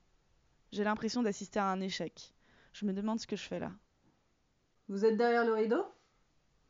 J'ai 0.71 0.83
l'impression 0.83 1.21
d'assister 1.21 1.59
à 1.59 1.67
un 1.67 1.81
échec. 1.81 2.33
Je 2.73 2.88
me 2.88 2.93
demande 2.93 3.19
ce 3.19 3.27
que 3.27 3.35
je 3.35 3.43
fais 3.43 3.59
là. 3.59 3.73
Vous 4.89 5.05
êtes 5.05 5.17
derrière 5.17 5.45
le 5.45 5.53
rideau? 5.53 5.85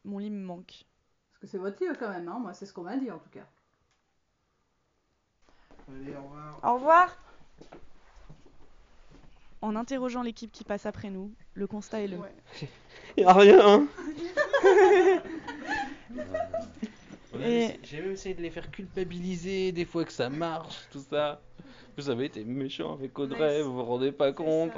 Mon 0.04 0.18
lit 0.18 0.30
me 0.30 0.44
manque. 0.44 0.88
Parce 1.30 1.40
que 1.40 1.48
c'est 1.48 1.58
votre 1.58 1.82
lit 1.82 1.98
quand 1.98 2.10
même, 2.10 2.28
hein 2.28 2.38
moi 2.38 2.54
c'est 2.54 2.66
ce 2.66 2.74
qu'on 2.74 2.84
m'a 2.84 2.98
dit 2.98 3.10
en 3.10 3.20
tout 3.20 3.30
cas. 3.30 3.48
Allez, 5.88 6.14
au 6.18 6.24
revoir. 6.24 6.60
Au 6.66 6.74
revoir 6.74 7.18
En 9.62 9.76
interrogeant 9.76 10.24
l'équipe 10.24 10.52
qui 10.52 10.64
passe 10.64 10.86
après 10.86 11.10
nous, 11.10 11.32
le 11.54 11.68
constat 11.68 12.02
est 12.02 12.08
le 12.08 12.18
même. 12.18 12.32
Y 13.18 13.24
a 13.24 13.34
rien, 13.34 13.60
hein 13.62 13.88
Et- 17.44 17.80
J'ai 17.84 18.02
même 18.02 18.12
essayé 18.12 18.36
de 18.36 18.42
les 18.42 18.50
faire 18.50 18.70
culpabiliser, 18.72 19.72
des 19.72 19.86
fois 19.86 20.04
que 20.06 20.12
ça 20.12 20.30
marche, 20.30 20.88
tout 20.92 21.00
ça. 21.10 21.42
Vous 21.98 22.10
avez 22.10 22.26
été 22.26 22.44
méchant 22.44 22.94
avec 22.94 23.18
Audrey, 23.20 23.40
Ouais, 23.40 23.62
vous 23.62 23.74
vous 23.74 23.84
rendez 23.84 24.12
pas 24.12 24.32
compte. 24.32 24.72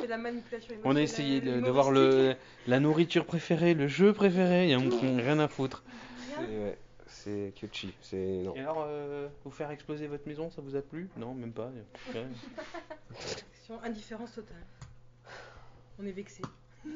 C'est 0.00 0.06
la 0.06 0.18
manipulation 0.18 0.74
On 0.84 0.96
a 0.96 1.00
essayé 1.02 1.40
de, 1.40 1.60
de 1.60 1.70
voir 1.70 1.90
le, 1.90 2.34
la 2.66 2.80
nourriture 2.80 3.24
préférée, 3.26 3.74
le 3.74 3.88
jeu 3.88 4.12
préféré, 4.12 4.64
il 4.64 4.70
y 4.70 4.74
a 4.74 4.78
rien 4.78 5.38
à 5.38 5.48
foutre. 5.48 5.82
C'est 6.34 6.40
ouais, 6.40 6.78
c'est 7.06 7.52
Kyochi. 7.60 7.92
C'est 8.00 8.42
non. 8.44 8.54
Et 8.54 8.60
alors, 8.60 8.84
euh, 8.88 9.28
vous 9.44 9.50
faire 9.50 9.70
exploser 9.70 10.06
votre 10.06 10.26
maison, 10.26 10.50
ça 10.50 10.62
vous 10.62 10.76
a 10.76 10.82
plu? 10.82 11.08
Non, 11.16 11.34
même 11.34 11.52
pas. 11.52 11.70
Indifférence 13.82 14.32
totale. 14.34 14.64
On 15.98 16.06
est 16.06 16.12
vexé. 16.12 16.42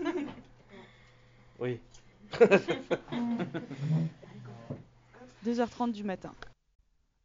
Oui. 1.58 1.78
2h30 5.46 5.92
du 5.92 6.02
matin. 6.02 6.34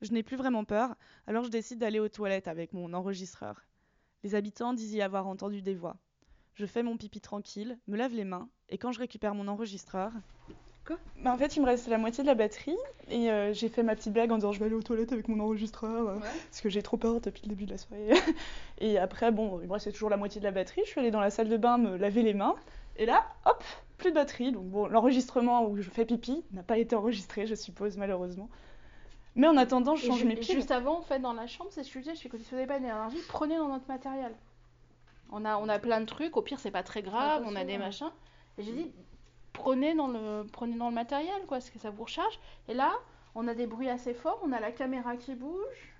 Je 0.01 0.11
n'ai 0.11 0.21
plus 0.21 0.37
vraiment 0.37 0.63
peur, 0.63 0.95
alors 1.25 1.43
je 1.43 1.49
décide 1.49 1.79
d'aller 1.79 1.99
aux 1.99 2.09
toilettes 2.09 2.47
avec 2.47 2.71
mon 2.73 2.93
enregistreur. 2.93 3.65
Les 4.23 4.35
habitants 4.35 4.73
disent 4.73 4.93
y 4.93 5.01
avoir 5.01 5.25
entendu 5.25 5.63
des 5.63 5.73
voix. 5.73 5.97
Je 6.53 6.67
fais 6.67 6.83
mon 6.83 6.97
pipi 6.97 7.21
tranquille, 7.21 7.79
me 7.87 7.97
lave 7.97 8.13
les 8.13 8.25
mains, 8.25 8.49
et 8.69 8.77
quand 8.77 8.91
je 8.91 8.99
récupère 8.99 9.33
mon 9.33 9.47
enregistreur. 9.47 10.11
Quoi 10.88 10.98
bah 11.22 11.34
En 11.34 11.38
fait, 11.38 11.56
il 11.58 11.62
me 11.62 11.65
reste 11.65 11.88
la 11.89 11.98
moitié 11.98 12.24
de 12.24 12.27
la 12.27 12.36
batterie, 12.36 12.77
et 13.10 13.29
euh, 13.29 13.53
j'ai 13.53 13.67
fait 13.67 13.84
ma 13.84 13.96
petite 13.96 14.13
blague 14.13 14.32
en 14.32 14.36
disant 14.36 14.53
je 14.53 14.60
vais 14.60 14.65
aller 14.65 14.75
aux 14.75 14.82
toilettes 14.82 15.12
avec 15.12 15.27
mon 15.27 15.39
enregistreur, 15.41 16.08
euh, 16.08 16.20
parce 16.20 16.62
que 16.62 16.70
j'ai 16.70 16.82
trop 16.82 16.96
peur 16.96 17.20
depuis 17.20 17.44
le 17.44 17.50
début 17.50 17.65
de 17.65 17.72
la 17.72 17.77
soirée. 17.77 18.10
et 18.79 18.98
après, 18.98 19.32
bon, 19.32 19.60
il 19.62 19.67
me 19.67 19.74
restait 19.74 19.91
toujours 19.91 20.10
la 20.10 20.17
moitié 20.17 20.39
de 20.39 20.46
la 20.46 20.51
batterie, 20.51 20.82
je 20.86 20.91
suis 20.91 21.00
allée 21.00 21.12
dans 21.12 21.20
la 21.20 21.29
salle 21.29 21.50
de 21.50 21.58
bain 21.58 21.77
me 21.77 21.98
laver 21.98 22.24
les 22.24 22.34
mains, 22.34 22.56
et 22.96 23.06
là, 23.06 23.25
hop, 23.46 23.63
plus 23.98 24.12
de 24.12 24.15
batterie. 24.15 24.51
Donc 24.51 24.65
bon, 24.65 24.88
l'enregistrement 24.88 25.67
où 25.67 25.75
je 25.77 25.89
fais 25.89 26.06
pipi 26.06 26.44
n'a 26.51 26.63
pas 26.63 26.77
été 26.77 26.96
enregistré, 26.96 27.46
je 27.46 27.56
suppose, 27.56 27.98
malheureusement. 27.98 28.50
Mais 29.36 29.48
en 29.48 29.58
attendant, 29.58 29.96
je 29.96 30.08
change 30.08 30.24
mes 30.24 30.36
piles. 30.36 30.56
juste 30.56 30.72
avant, 30.72 30.98
en 30.98 31.03
fait, 31.03 31.20
dans 31.20 31.34
la 31.34 31.46
chambre, 31.46 31.70
c'est 31.72 31.84
ce 31.84 31.89
que 31.89 32.00
je 32.00 32.06
disais, 32.06 32.15
je 32.15 32.22
fais 32.22 32.29
que 32.29 32.38
si 32.38 32.50
vous 32.50 32.56
n'avez 32.56 32.67
pas 32.67 32.79
d'énergie, 32.79 33.20
prenez 33.27 33.58
dans 33.58 33.67
notre 33.67 33.88
matériel. 33.88 34.34
On 35.32 35.46
a, 35.46 35.58
on 35.58 35.67
a 35.67 35.77
plein 35.77 36.00
de 36.00 36.06
trucs, 36.06 36.38
au 36.38 36.41
pire, 36.41 36.60
c'est 36.60 36.72
pas 36.72 36.84
très 36.84 37.01
grave, 37.01 37.44
on 37.46 37.56
a 37.56 37.65
des 37.65 37.77
machins. 37.77 38.10
Et 38.58 38.63
j'ai 38.63 38.72
dit, 38.72 38.91
prenez 39.57 39.95
dans, 39.95 40.07
le, 40.07 40.45
prenez 40.51 40.77
dans 40.77 40.89
le 40.89 40.95
matériel, 40.95 41.41
quoi, 41.47 41.57
parce 41.57 41.69
que 41.69 41.79
ça 41.79 41.89
vous 41.89 42.03
recharge. 42.03 42.39
Et 42.67 42.73
là, 42.73 42.93
on 43.35 43.47
a 43.47 43.55
des 43.55 43.67
bruits 43.67 43.89
assez 43.89 44.13
forts, 44.13 44.39
on 44.43 44.51
a 44.51 44.59
la 44.59 44.71
caméra 44.71 45.17
qui 45.17 45.33
bouge. 45.35 45.95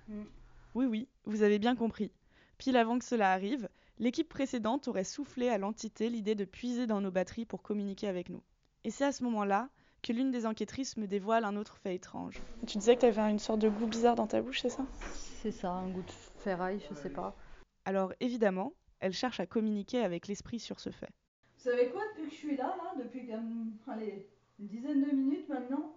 Oui, 0.74 0.86
oui, 0.86 1.08
vous 1.24 1.42
avez 1.42 1.58
bien 1.58 1.74
compris. 1.74 2.12
Pile 2.56 2.76
avant 2.76 2.98
que 2.98 3.04
cela 3.04 3.32
arrive, 3.32 3.68
l'équipe 3.98 4.28
précédente 4.28 4.88
aurait 4.88 5.04
soufflé 5.04 5.48
à 5.48 5.58
l'entité 5.58 6.08
l'idée 6.08 6.36
de 6.36 6.44
puiser 6.44 6.86
dans 6.86 7.00
nos 7.00 7.10
batteries 7.10 7.46
pour 7.46 7.62
communiquer 7.62 8.08
avec 8.08 8.28
nous. 8.28 8.42
Et 8.84 8.90
c'est 8.90 9.04
à 9.04 9.12
ce 9.12 9.24
moment-là 9.24 9.68
que 10.02 10.12
l'une 10.12 10.30
des 10.30 10.46
enquêtrices 10.46 10.96
me 10.96 11.06
dévoile 11.06 11.44
un 11.44 11.56
autre 11.56 11.76
fait 11.78 11.96
étrange. 11.96 12.40
Tu 12.66 12.78
disais 12.78 12.94
que 12.94 13.00
tu 13.00 13.06
avais 13.06 13.30
une 13.30 13.40
sorte 13.40 13.58
de 13.58 13.68
goût 13.68 13.88
bizarre 13.88 14.14
dans 14.14 14.28
ta 14.28 14.40
bouche, 14.40 14.60
c'est 14.60 14.70
ça? 14.70 14.86
C'est 15.42 15.50
ça, 15.50 15.72
un 15.72 15.88
goût 15.88 16.02
de 16.02 16.42
ferraille, 16.42 16.80
je 16.88 16.94
sais 16.94 17.10
pas. 17.10 17.34
Alors 17.84 18.12
évidemment, 18.20 18.72
elle 19.00 19.12
cherche 19.12 19.40
à 19.40 19.46
communiquer 19.46 20.00
avec 20.02 20.28
l'esprit 20.28 20.60
sur 20.60 20.78
ce 20.78 20.90
fait. 20.90 21.10
Vous 21.68 21.74
savez 21.74 21.90
quoi, 21.90 22.00
depuis 22.16 22.30
que 22.30 22.34
je 22.34 22.38
suis 22.38 22.56
là, 22.56 22.78
là 22.82 22.94
depuis 22.96 23.30
allez, 23.88 24.26
une 24.58 24.68
dizaine 24.68 25.02
de 25.02 25.10
minutes 25.14 25.50
maintenant, 25.50 25.94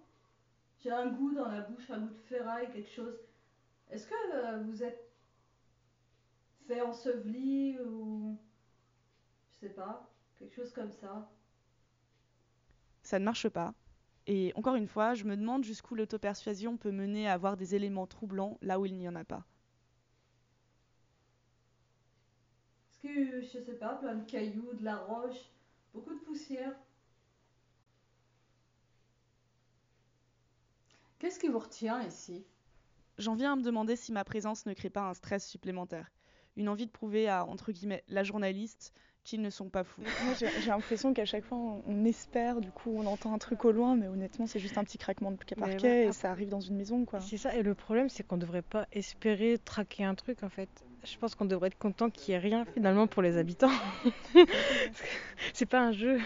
j'ai 0.83 0.91
un 0.91 1.07
goût 1.07 1.33
dans 1.33 1.47
la 1.47 1.61
bouche, 1.61 1.89
un 1.89 1.99
goût 1.99 2.13
de 2.13 2.19
ferraille, 2.19 2.69
quelque 2.73 2.89
chose. 2.89 3.17
Est-ce 3.89 4.05
que 4.05 4.13
euh, 4.33 4.63
vous 4.63 4.83
êtes 4.83 5.09
fait 6.67 6.81
enseveli 6.81 7.79
ou. 7.79 8.37
Je 9.53 9.59
sais 9.59 9.73
pas, 9.73 10.11
quelque 10.37 10.53
chose 10.53 10.73
comme 10.73 10.91
ça? 10.91 11.31
Ça 13.01 13.17
ne 13.17 13.23
marche 13.23 13.47
pas. 13.47 13.73
Et 14.27 14.51
encore 14.55 14.75
une 14.75 14.87
fois, 14.87 15.13
je 15.13 15.23
me 15.23 15.37
demande 15.37 15.63
jusqu'où 15.63 15.95
l'autopersuasion 15.95 16.75
peut 16.75 16.91
mener 16.91 17.29
à 17.29 17.33
avoir 17.33 17.55
des 17.55 17.75
éléments 17.75 18.07
troublants 18.07 18.57
là 18.61 18.77
où 18.77 18.85
il 18.85 18.97
n'y 18.97 19.07
en 19.07 19.15
a 19.15 19.23
pas. 19.23 19.45
Est-ce 22.89 22.97
que, 23.07 23.39
je 23.39 23.57
sais 23.57 23.77
pas, 23.77 23.95
plein 23.95 24.15
de 24.15 24.29
cailloux, 24.29 24.73
de 24.73 24.83
la 24.83 24.97
roche, 24.97 25.49
beaucoup 25.93 26.13
de 26.13 26.19
poussière 26.19 26.75
Qu'est-ce 31.19 31.39
qui 31.39 31.49
vous 31.49 31.59
retient 31.59 32.01
ici? 32.01 32.43
J'en 33.19 33.35
viens 33.35 33.53
à 33.53 33.55
me 33.55 33.61
demander 33.61 33.95
si 33.95 34.11
ma 34.11 34.23
présence 34.23 34.65
ne 34.65 34.73
crée 34.73 34.89
pas 34.89 35.07
un 35.07 35.13
stress 35.13 35.47
supplémentaire. 35.47 36.11
Une 36.57 36.67
envie 36.67 36.87
de 36.87 36.91
prouver 36.91 37.29
à, 37.29 37.45
entre 37.45 37.71
guillemets, 37.71 38.03
la 38.07 38.23
journaliste 38.23 38.91
qu'ils 39.23 39.41
ne 39.41 39.51
sont 39.51 39.69
pas 39.69 39.83
fous. 39.83 40.01
Moi, 40.01 40.33
j'ai 40.33 40.67
l'impression 40.67 41.13
qu'à 41.13 41.25
chaque 41.25 41.43
fois, 41.43 41.57
on, 41.85 42.05
espère, 42.05 42.59
du 42.59 42.71
coup, 42.71 42.91
on 42.95 43.05
entend 43.05 43.33
un 43.33 43.37
truc 43.37 43.65
au 43.65 43.71
loin, 43.71 43.95
mais 43.95 44.07
honnêtement, 44.07 44.47
c'est 44.47 44.59
juste 44.59 44.79
un 44.79 44.83
petit 44.83 44.97
craquement 44.97 45.31
de 45.31 45.37
parquet 45.37 45.87
ouais, 45.87 46.07
et 46.07 46.11
ça 46.11 46.31
arrive 46.31 46.49
dans 46.49 46.59
une 46.59 46.75
maison, 46.75 47.05
quoi. 47.05 47.19
C'est 47.19 47.37
ça, 47.37 47.55
et 47.55 47.61
le 47.61 47.75
problème, 47.75 48.09
c'est 48.09 48.23
qu'on 48.23 48.37
devrait 48.37 48.63
pas 48.63 48.87
espérer 48.91 49.59
traquer 49.63 50.03
un 50.03 50.15
truc 50.15 50.41
en 50.41 50.49
fait. 50.49 50.83
Je 51.03 51.17
pense 51.17 51.35
qu'on 51.35 51.45
devrait 51.45 51.67
être 51.67 51.77
content 51.77 52.09
qu'il 52.09 52.31
n'y 52.31 52.35
ait 52.37 52.39
rien 52.39 52.65
finalement 52.65 53.07
pour 53.07 53.21
les 53.21 53.37
habitants. 53.37 53.71
C'est 55.53 55.65
pas 55.65 55.81
un 55.81 55.91
jeu. 55.91 56.19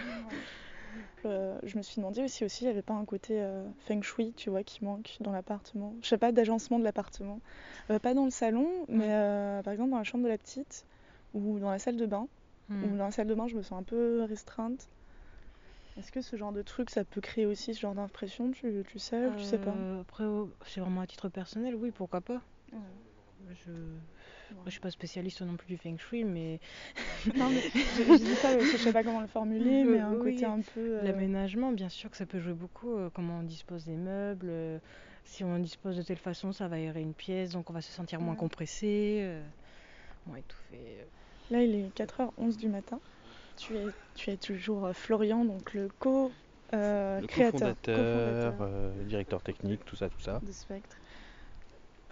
Euh, 1.24 1.58
je 1.64 1.76
me 1.76 1.82
suis 1.82 1.96
demandé 1.96 2.22
aussi, 2.22 2.44
aussi, 2.44 2.64
il 2.64 2.66
n'y 2.66 2.72
avait 2.72 2.82
pas 2.82 2.94
un 2.94 3.04
côté 3.04 3.40
euh, 3.40 3.66
feng 3.80 4.02
shui, 4.02 4.32
tu 4.36 4.50
vois, 4.50 4.62
qui 4.62 4.84
manque 4.84 5.16
dans 5.20 5.32
l'appartement. 5.32 5.94
Je 6.02 6.08
sais 6.08 6.18
pas, 6.18 6.30
d'agencement 6.30 6.78
de 6.78 6.84
l'appartement. 6.84 7.40
Euh, 7.90 7.98
pas 7.98 8.14
dans 8.14 8.24
le 8.24 8.30
salon, 8.30 8.68
mais 8.88 9.08
euh, 9.08 9.62
par 9.62 9.72
exemple 9.72 9.90
dans 9.90 9.98
la 9.98 10.04
chambre 10.04 10.24
de 10.24 10.28
la 10.28 10.38
petite 10.38 10.84
ou 11.34 11.58
dans 11.58 11.70
la 11.70 11.78
salle 11.78 11.96
de 11.96 12.06
bain. 12.06 12.28
Ou 12.68 12.96
dans 12.96 13.04
la 13.04 13.12
salle 13.12 13.28
de 13.28 13.34
bain, 13.34 13.46
je 13.46 13.54
me 13.54 13.62
sens 13.62 13.78
un 13.78 13.84
peu 13.84 14.24
restreinte. 14.28 14.88
Est-ce 15.96 16.10
que 16.10 16.20
ce 16.20 16.34
genre 16.34 16.52
de 16.52 16.62
truc, 16.62 16.90
ça 16.90 17.04
peut 17.04 17.20
créer 17.20 17.46
aussi 17.46 17.74
ce 17.74 17.80
genre 17.80 17.94
d'impression 17.94 18.50
tu, 18.50 18.82
tu 18.88 18.98
sais 18.98 19.26
ou 19.26 19.34
tu 19.36 19.44
sais 19.44 19.58
pas 19.58 19.72
Après, 20.00 20.24
oh, 20.24 20.50
c'est 20.66 20.80
vraiment 20.80 21.00
à 21.00 21.06
titre 21.06 21.28
personnel, 21.28 21.76
oui, 21.76 21.92
pourquoi 21.92 22.20
pas. 22.20 22.42
Je... 23.54 23.70
Moi, 23.70 24.62
je 24.66 24.70
suis 24.70 24.80
pas 24.80 24.90
spécialiste 24.90 25.42
non 25.42 25.56
plus 25.56 25.66
du 25.68 25.76
feng 25.76 25.96
shui, 25.98 26.24
mais 26.24 26.60
Non, 27.34 27.50
mais 27.50 27.62
je, 27.92 28.02
je 28.02 28.24
dis 28.24 28.36
ça, 28.36 28.52
parce 28.52 28.70
que 28.70 28.76
je 28.76 28.82
sais 28.82 28.92
pas 28.92 29.04
comment 29.04 29.20
le 29.20 29.26
formuler, 29.26 29.84
mais 29.84 29.98
un 30.00 30.14
Oui. 30.14 30.18
côté 30.18 30.46
un 30.46 30.60
peu. 30.62 30.80
euh, 30.80 31.02
l'aménagement, 31.04 31.72
bien 31.72 31.88
sûr 31.88 32.10
que 32.10 32.16
ça 32.16 32.26
peut 32.26 32.40
jouer 32.40 32.54
beaucoup. 32.54 32.96
euh, 32.96 33.10
comment 33.10 33.38
on 33.40 33.42
dispose 33.42 33.84
des 33.84 33.96
meubles. 33.96 34.48
euh, 34.50 34.78
si 35.24 35.42
on 35.44 35.58
dispose 35.58 35.96
de 35.96 36.02
telle 36.02 36.18
façon, 36.18 36.52
ça 36.52 36.68
va 36.68 36.76
aérer 36.76 37.00
une 37.00 37.14
pièce, 37.14 37.50
donc 37.50 37.70
on 37.70 37.72
va 37.72 37.80
se 37.82 37.92
sentir 37.92 38.20
moins 38.20 38.34
Ouais. 38.34 38.40
compressé. 38.40 39.20
euh, 39.22 39.42
moins 40.26 40.38
étouffé. 40.38 40.98
euh. 41.00 41.04
Là, 41.50 41.62
il 41.62 41.74
est 41.74 41.90
4h11 41.94 42.56
du 42.56 42.68
matin. 42.68 43.00
Tu 43.56 43.76
es, 43.76 43.94
tu 44.14 44.30
es 44.30 44.36
toujours 44.38 44.86
euh, 44.86 44.92
Florian, 44.92 45.44
donc 45.44 45.74
le 45.74 45.88
co. 45.98 46.32
euh, 46.74 47.20
Le 47.20 47.26
créateur, 47.26 47.76
cofondateur, 47.82 47.96
cofondateur 48.06 48.54
euh, 48.60 49.04
directeur 49.04 49.42
technique, 49.42 49.84
tout 49.84 49.96
ça, 49.96 50.08
tout 50.08 50.20
ça. 50.20 50.42
de 50.42 50.52
Spectre. 50.52 50.96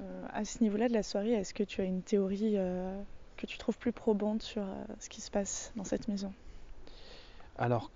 Euh, 0.00 0.26
à 0.32 0.44
ce 0.44 0.62
niveau-là 0.62 0.88
de 0.88 0.92
la 0.92 1.02
soirée, 1.02 1.32
est-ce 1.32 1.54
que 1.54 1.62
tu 1.62 1.80
as 1.80 1.84
une 1.84 2.02
théorie 2.02 2.54
euh, 2.56 3.00
que 3.36 3.46
tu 3.46 3.58
trouves 3.58 3.78
plus 3.78 3.92
probante 3.92 4.42
sur 4.42 4.62
euh, 4.62 4.84
ce 4.98 5.08
qui 5.08 5.20
se 5.20 5.30
passe 5.30 5.72
dans 5.76 5.84
cette 5.84 6.08
maison? 6.08 6.32
Alors, 7.56 7.90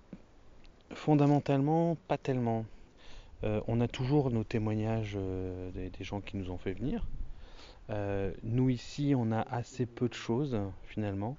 fondamentalement, 0.94 1.96
pas 2.06 2.18
tellement. 2.18 2.64
On 3.68 3.80
a 3.80 3.86
toujours 3.86 4.32
nos 4.32 4.42
témoignages 4.42 5.16
des, 5.72 5.92
gens 6.00 6.20
qui 6.20 6.36
nous 6.36 6.50
ont 6.50 6.58
fait 6.58 6.72
venir. 6.72 7.06
Nous 8.42 8.68
ici, 8.68 9.14
on 9.16 9.30
a 9.30 9.42
assez 9.42 9.86
peu 9.86 10.08
de 10.08 10.14
choses 10.14 10.58
finalement, 10.86 11.36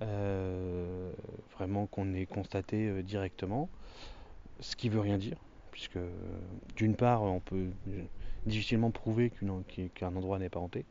vraiment 0.00 1.86
qu'on 1.86 2.12
ait 2.14 2.26
constaté 2.26 3.04
directement, 3.04 3.68
ce 4.58 4.74
qui 4.74 4.88
veut 4.88 4.98
rien 4.98 5.16
dire, 5.16 5.36
puisque 5.70 5.98
d'une 6.74 6.96
part, 6.96 7.22
on 7.22 7.38
peut 7.38 7.68
difficilement 8.46 8.90
prouver 8.90 9.30
qu'une- 9.30 9.62
qu'un 9.94 10.14
endroit 10.16 10.38
n'est 10.38 10.48
pas 10.48 10.60
hanté. 10.60 10.84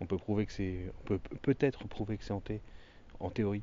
On 0.00 0.06
peut 0.06 0.18
prouver 0.18 0.46
que 0.46 0.52
c'est, 0.52 0.92
on 1.00 1.04
peut 1.04 1.20
peut-être 1.42 1.86
prouver 1.88 2.16
que 2.16 2.24
c'est 2.24 2.32
hanté 2.32 2.60
en 3.20 3.30
théorie, 3.30 3.62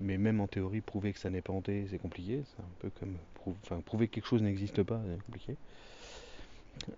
mais 0.00 0.18
même 0.18 0.40
en 0.40 0.46
théorie, 0.46 0.80
prouver 0.80 1.12
que 1.12 1.18
ça 1.18 1.30
n'est 1.30 1.42
pas 1.42 1.52
hanté, 1.52 1.86
c'est 1.90 1.98
compliqué. 1.98 2.42
C'est 2.44 2.62
un 2.62 2.68
peu 2.78 2.90
comme 3.00 3.16
prou- 3.34 3.56
enfin, 3.64 3.80
prouver 3.80 4.08
que 4.08 4.14
quelque 4.14 4.26
chose 4.26 4.42
n'existe 4.42 4.82
pas, 4.82 5.00
c'est 5.06 5.22
compliqué. 5.24 5.56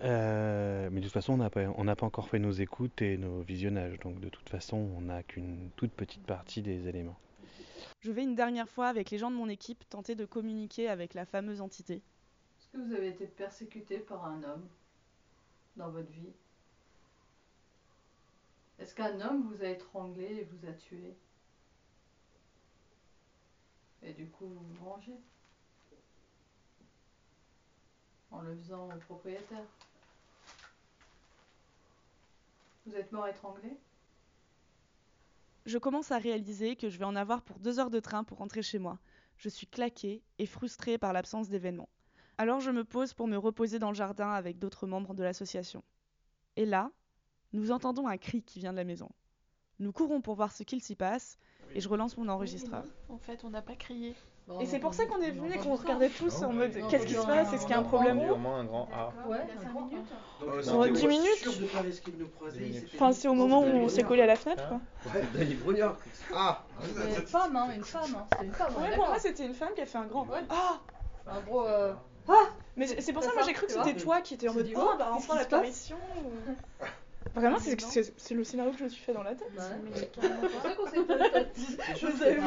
Euh, 0.02 0.88
mais 0.92 1.00
de 1.00 1.06
toute 1.06 1.12
façon, 1.12 1.34
on 1.34 1.38
n'a 1.38 1.50
pas, 1.50 1.62
on 1.76 1.84
n'a 1.84 1.96
pas 1.96 2.06
encore 2.06 2.28
fait 2.28 2.38
nos 2.38 2.52
écoutes 2.52 3.02
et 3.02 3.16
nos 3.16 3.40
visionnages, 3.40 3.98
donc 4.00 4.20
de 4.20 4.28
toute 4.28 4.48
façon, 4.48 4.76
on 4.76 5.00
n'a 5.02 5.22
qu'une 5.22 5.70
toute 5.76 5.92
petite 5.92 6.24
partie 6.24 6.62
des 6.62 6.86
éléments. 6.86 7.18
Je 8.00 8.12
vais 8.12 8.22
une 8.22 8.34
dernière 8.34 8.68
fois 8.68 8.88
avec 8.88 9.10
les 9.10 9.18
gens 9.18 9.30
de 9.30 9.36
mon 9.36 9.48
équipe 9.48 9.88
tenter 9.88 10.14
de 10.14 10.24
communiquer 10.24 10.88
avec 10.88 11.14
la 11.14 11.24
fameuse 11.24 11.60
entité. 11.60 11.94
Est-ce 11.94 12.68
que 12.68 12.78
vous 12.78 12.94
avez 12.94 13.08
été 13.08 13.26
persécuté 13.26 13.98
par 13.98 14.24
un 14.24 14.42
homme? 14.42 14.68
dans 15.76 15.90
votre 15.90 16.10
vie? 16.10 16.32
Est-ce 18.78 18.94
qu'un 18.94 19.20
homme 19.20 19.42
vous 19.48 19.62
a 19.62 19.68
étranglé 19.68 20.24
et 20.24 20.44
vous 20.44 20.66
a 20.68 20.72
tué? 20.72 21.14
Et 24.02 24.12
du 24.12 24.28
coup, 24.28 24.46
vous 24.46 24.60
vous 24.60 24.84
vengez 24.84 25.16
en 28.32 28.40
le 28.40 28.56
faisant 28.56 28.88
au 28.88 28.98
propriétaire. 28.98 29.64
Vous 32.86 32.94
êtes 32.94 33.12
mort 33.12 33.28
étranglé? 33.28 33.76
Je 35.64 35.78
commence 35.78 36.10
à 36.10 36.18
réaliser 36.18 36.74
que 36.74 36.88
je 36.88 36.98
vais 36.98 37.04
en 37.04 37.14
avoir 37.14 37.42
pour 37.42 37.60
deux 37.60 37.78
heures 37.78 37.90
de 37.90 38.00
train 38.00 38.24
pour 38.24 38.38
rentrer 38.38 38.62
chez 38.62 38.80
moi. 38.80 38.98
Je 39.36 39.48
suis 39.48 39.68
claquée 39.68 40.22
et 40.38 40.46
frustrée 40.46 40.98
par 40.98 41.12
l'absence 41.12 41.48
d'événements. 41.48 41.88
Alors 42.42 42.58
je 42.58 42.72
me 42.72 42.82
pose 42.82 43.14
pour 43.14 43.28
me 43.28 43.36
reposer 43.36 43.78
dans 43.78 43.90
le 43.90 43.94
jardin 43.94 44.32
avec 44.32 44.58
d'autres 44.58 44.88
membres 44.88 45.14
de 45.14 45.22
l'association. 45.22 45.84
Et 46.56 46.66
là, 46.66 46.90
nous 47.52 47.70
entendons 47.70 48.08
un 48.08 48.16
cri 48.16 48.42
qui 48.42 48.58
vient 48.58 48.72
de 48.72 48.78
la 48.78 48.82
maison. 48.82 49.08
Nous 49.78 49.92
courons 49.92 50.20
pour 50.20 50.34
voir 50.34 50.50
ce 50.50 50.64
qu'il 50.64 50.82
s'y 50.82 50.96
passe 50.96 51.38
et 51.76 51.80
je 51.80 51.88
relance 51.88 52.16
mon 52.16 52.28
enregistreur. 52.28 52.82
En 53.08 53.18
fait, 53.18 53.44
on 53.44 53.50
n'a 53.50 53.62
pas 53.62 53.76
crié. 53.76 54.16
Et 54.60 54.66
c'est 54.66 54.80
pour 54.80 54.92
ça 54.92 55.06
qu'on 55.06 55.20
est 55.20 55.30
venu 55.30 55.52
et 55.52 55.58
qu'on 55.58 55.76
regardait 55.76 56.08
tous 56.08 56.42
en 56.42 56.52
mode 56.52 56.72
qu'est-ce 56.90 57.06
qui 57.06 57.14
se 57.14 57.24
passe? 57.24 57.52
Est-ce 57.52 57.62
qu'il 57.62 57.70
y 57.70 57.74
a 57.74 57.78
un 57.78 57.84
problème? 57.84 58.18
Au 58.18 58.36
moins 58.36 58.58
un 58.58 58.64
grand 58.64 58.88
A. 58.92 59.12
Ouais, 59.28 59.38
Il 59.44 59.54
y 59.54 59.58
a 59.58 59.62
cinq 59.62 59.80
minutes. 59.86 60.66
Dans 60.66 60.86
10 60.88 61.06
minutes 61.06 61.48
Enfin, 62.96 63.12
c'est 63.12 63.28
au 63.28 63.34
moment 63.34 63.60
où 63.60 63.66
on 63.66 63.88
s'est 63.88 64.02
collé 64.02 64.22
à 64.22 64.26
la 64.26 64.34
fenêtre, 64.34 64.66
quoi. 64.66 64.80
Ouais, 65.14 65.44
Brognard. 65.62 65.96
Ah 66.34 66.64
une 67.06 67.12
femme, 67.24 67.54
hein, 67.54 67.68
une 67.72 67.84
femme. 67.84 68.16
Hein. 68.16 68.26
C'est 68.36 68.46
une 68.46 68.52
femme, 68.52 68.74
Ouais, 68.82 68.96
pour 68.96 69.06
moi, 69.06 69.18
c'était 69.20 69.46
une 69.46 69.54
femme 69.54 69.74
qui 69.76 69.82
a 69.82 69.86
fait 69.86 69.98
un 69.98 70.06
grand. 70.06 70.26
Ah 70.50 70.80
En 71.28 71.40
gros, 71.42 71.68
euh, 72.28 72.32
Mais 72.76 72.86
c'est 72.86 73.12
pour 73.12 73.22
C'est 73.22 73.28
ça, 73.28 73.34
moi 73.34 73.42
ça, 73.42 73.48
j'ai 73.48 73.54
cru 73.54 73.66
que 73.66 73.72
c'était 73.72 73.96
toi 73.96 74.20
qui 74.20 74.34
étais 74.34 74.48
en 74.48 74.54
mode 74.54 74.70
oh, 74.74 74.80
oh, 74.94 74.96
bah 74.98 75.10
enfin 75.12 75.36
l'apparition. 75.36 75.96
ou- 76.24 76.84
Vraiment, 77.34 77.56
c'est 77.58 78.34
le 78.34 78.44
scénario 78.44 78.72
que 78.72 78.78
je 78.78 78.84
me 78.84 78.88
suis 78.90 79.02
fait 79.02 79.14
dans 79.14 79.22
la 79.22 79.34
tête. 79.34 79.48
bah, 79.56 79.62
Mais 79.84 79.90
c'est 79.94 80.12
pour 80.12 80.22
pas. 80.22 80.68
ça 80.68 80.74
qu'on 80.74 80.86
s'est 80.86 81.02
peut-être. 81.02 81.56
Vous 82.14 82.22
avez 82.22 82.34
vu 82.34 82.42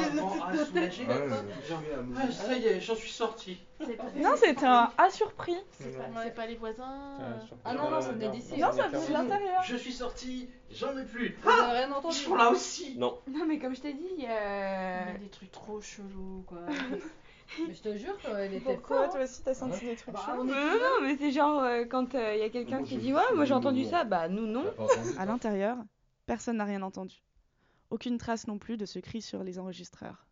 Ah, 2.15 2.31
ça 2.31 2.53
y 2.55 2.67
est, 2.67 2.81
j'en 2.81 2.93
suis 2.95 3.09
sorti. 3.09 3.57
C'est 3.79 3.93
pas, 3.93 4.03
Non, 4.15 4.35
c'était 4.35 4.65
un 4.65 4.91
A 4.99 5.09
surpris. 5.09 5.57
c'est 5.71 5.97
pas, 5.97 6.29
pas 6.29 6.45
les 6.45 6.55
voisins. 6.55 7.17
euh, 7.19 7.33
Ah 7.63 7.73
non, 7.73 7.89
non, 7.89 7.99
ça 7.99 8.11
venait 8.11 8.29
d'ici. 8.29 8.59
Non, 8.59 8.71
ça 8.73 8.87
venait 8.89 9.07
de 9.07 9.13
l'intérieur. 9.13 9.63
Je 9.63 9.75
suis 9.75 9.93
sorti, 9.93 10.49
j'en 10.69 10.95
ai 10.97 11.03
plus. 11.05 11.35
Avez 11.47 11.77
rien 11.79 11.91
entendu 11.91 12.15
Ils 12.15 12.19
sont 12.23 12.35
là 12.35 12.51
aussi. 12.51 12.95
Non. 12.95 13.17
Non, 13.27 13.45
mais 13.47 13.57
comme 13.57 13.75
je 13.75 13.81
t'ai 13.81 13.93
dit, 13.93 14.09
Il 14.17 14.23
y 14.23 14.27
a 14.27 15.13
des 15.19 15.29
trucs 15.29 15.51
trop 15.51 15.81
chelous, 15.81 16.43
quoi. 16.45 16.59
Mais 17.67 17.73
je 17.73 17.81
te 17.81 17.95
jure 17.97 18.17
qu'elle 18.21 18.53
était 18.53 18.63
Pourquoi 18.75 19.03
forte. 19.03 19.11
toi 19.13 19.23
aussi 19.23 19.43
t'as 19.43 19.53
senti 19.53 19.85
des 19.85 19.95
trucs 19.95 20.13
Bah, 20.13 20.25
est 20.33 20.37
non, 20.37 20.43
non, 20.45 20.53
non, 20.53 21.01
mais 21.01 21.15
c'est 21.17 21.31
genre 21.31 21.61
euh, 21.61 21.85
quand 21.85 22.13
il 22.13 22.39
y 22.39 22.43
a 22.43 22.49
quelqu'un 22.49 22.83
qui 22.83 22.97
dit 22.97 23.13
ouais, 23.13 23.21
moi 23.35 23.45
j'ai 23.45 23.53
entendu 23.53 23.85
ça, 23.85 24.03
bah 24.03 24.27
nous 24.27 24.45
non. 24.47 24.65
À 25.17 25.25
l'intérieur, 25.25 25.77
personne 26.25 26.57
n'a 26.57 26.65
rien 26.65 26.81
entendu. 26.81 27.23
Aucune 27.91 28.17
trace 28.17 28.47
non 28.47 28.57
plus 28.57 28.77
de 28.77 28.85
ce 28.85 28.99
cri 28.99 29.21
sur 29.21 29.43
les 29.43 29.59
enregistreurs. 29.59 30.25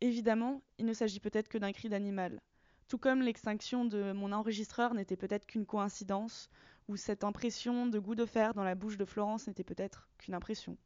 Évidemment, 0.00 0.62
il 0.78 0.86
ne 0.86 0.92
s'agit 0.92 1.20
peut-être 1.20 1.48
que 1.48 1.58
d'un 1.58 1.72
cri 1.72 1.88
d'animal. 1.88 2.40
Tout 2.88 2.98
comme 2.98 3.20
l'extinction 3.22 3.84
de 3.84 4.12
mon 4.12 4.32
enregistreur 4.32 4.94
n'était 4.94 5.16
peut-être 5.16 5.46
qu'une 5.46 5.66
coïncidence, 5.66 6.48
ou 6.88 6.96
cette 6.96 7.24
impression 7.24 7.86
de 7.86 7.98
goût 7.98 8.14
de 8.14 8.26
fer 8.26 8.54
dans 8.54 8.62
la 8.64 8.74
bouche 8.74 8.96
de 8.96 9.04
Florence 9.04 9.48
n'était 9.48 9.64
peut-être 9.64 10.08
qu'une 10.18 10.34
impression. 10.34 10.76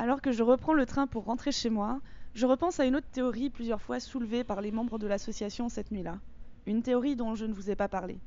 Alors 0.00 0.22
que 0.22 0.30
je 0.30 0.44
reprends 0.44 0.74
le 0.74 0.86
train 0.86 1.08
pour 1.08 1.24
rentrer 1.24 1.50
chez 1.50 1.70
moi, 1.70 2.00
je 2.32 2.46
repense 2.46 2.78
à 2.78 2.86
une 2.86 2.94
autre 2.94 3.10
théorie 3.10 3.50
plusieurs 3.50 3.82
fois 3.82 3.98
soulevée 3.98 4.44
par 4.44 4.60
les 4.60 4.70
membres 4.70 4.96
de 4.96 5.08
l'association 5.08 5.68
cette 5.68 5.90
nuit-là. 5.90 6.20
Une 6.66 6.84
théorie 6.84 7.16
dont 7.16 7.34
je 7.34 7.46
ne 7.46 7.52
vous 7.52 7.68
ai 7.68 7.74
pas 7.74 7.88
parlé. 7.88 8.20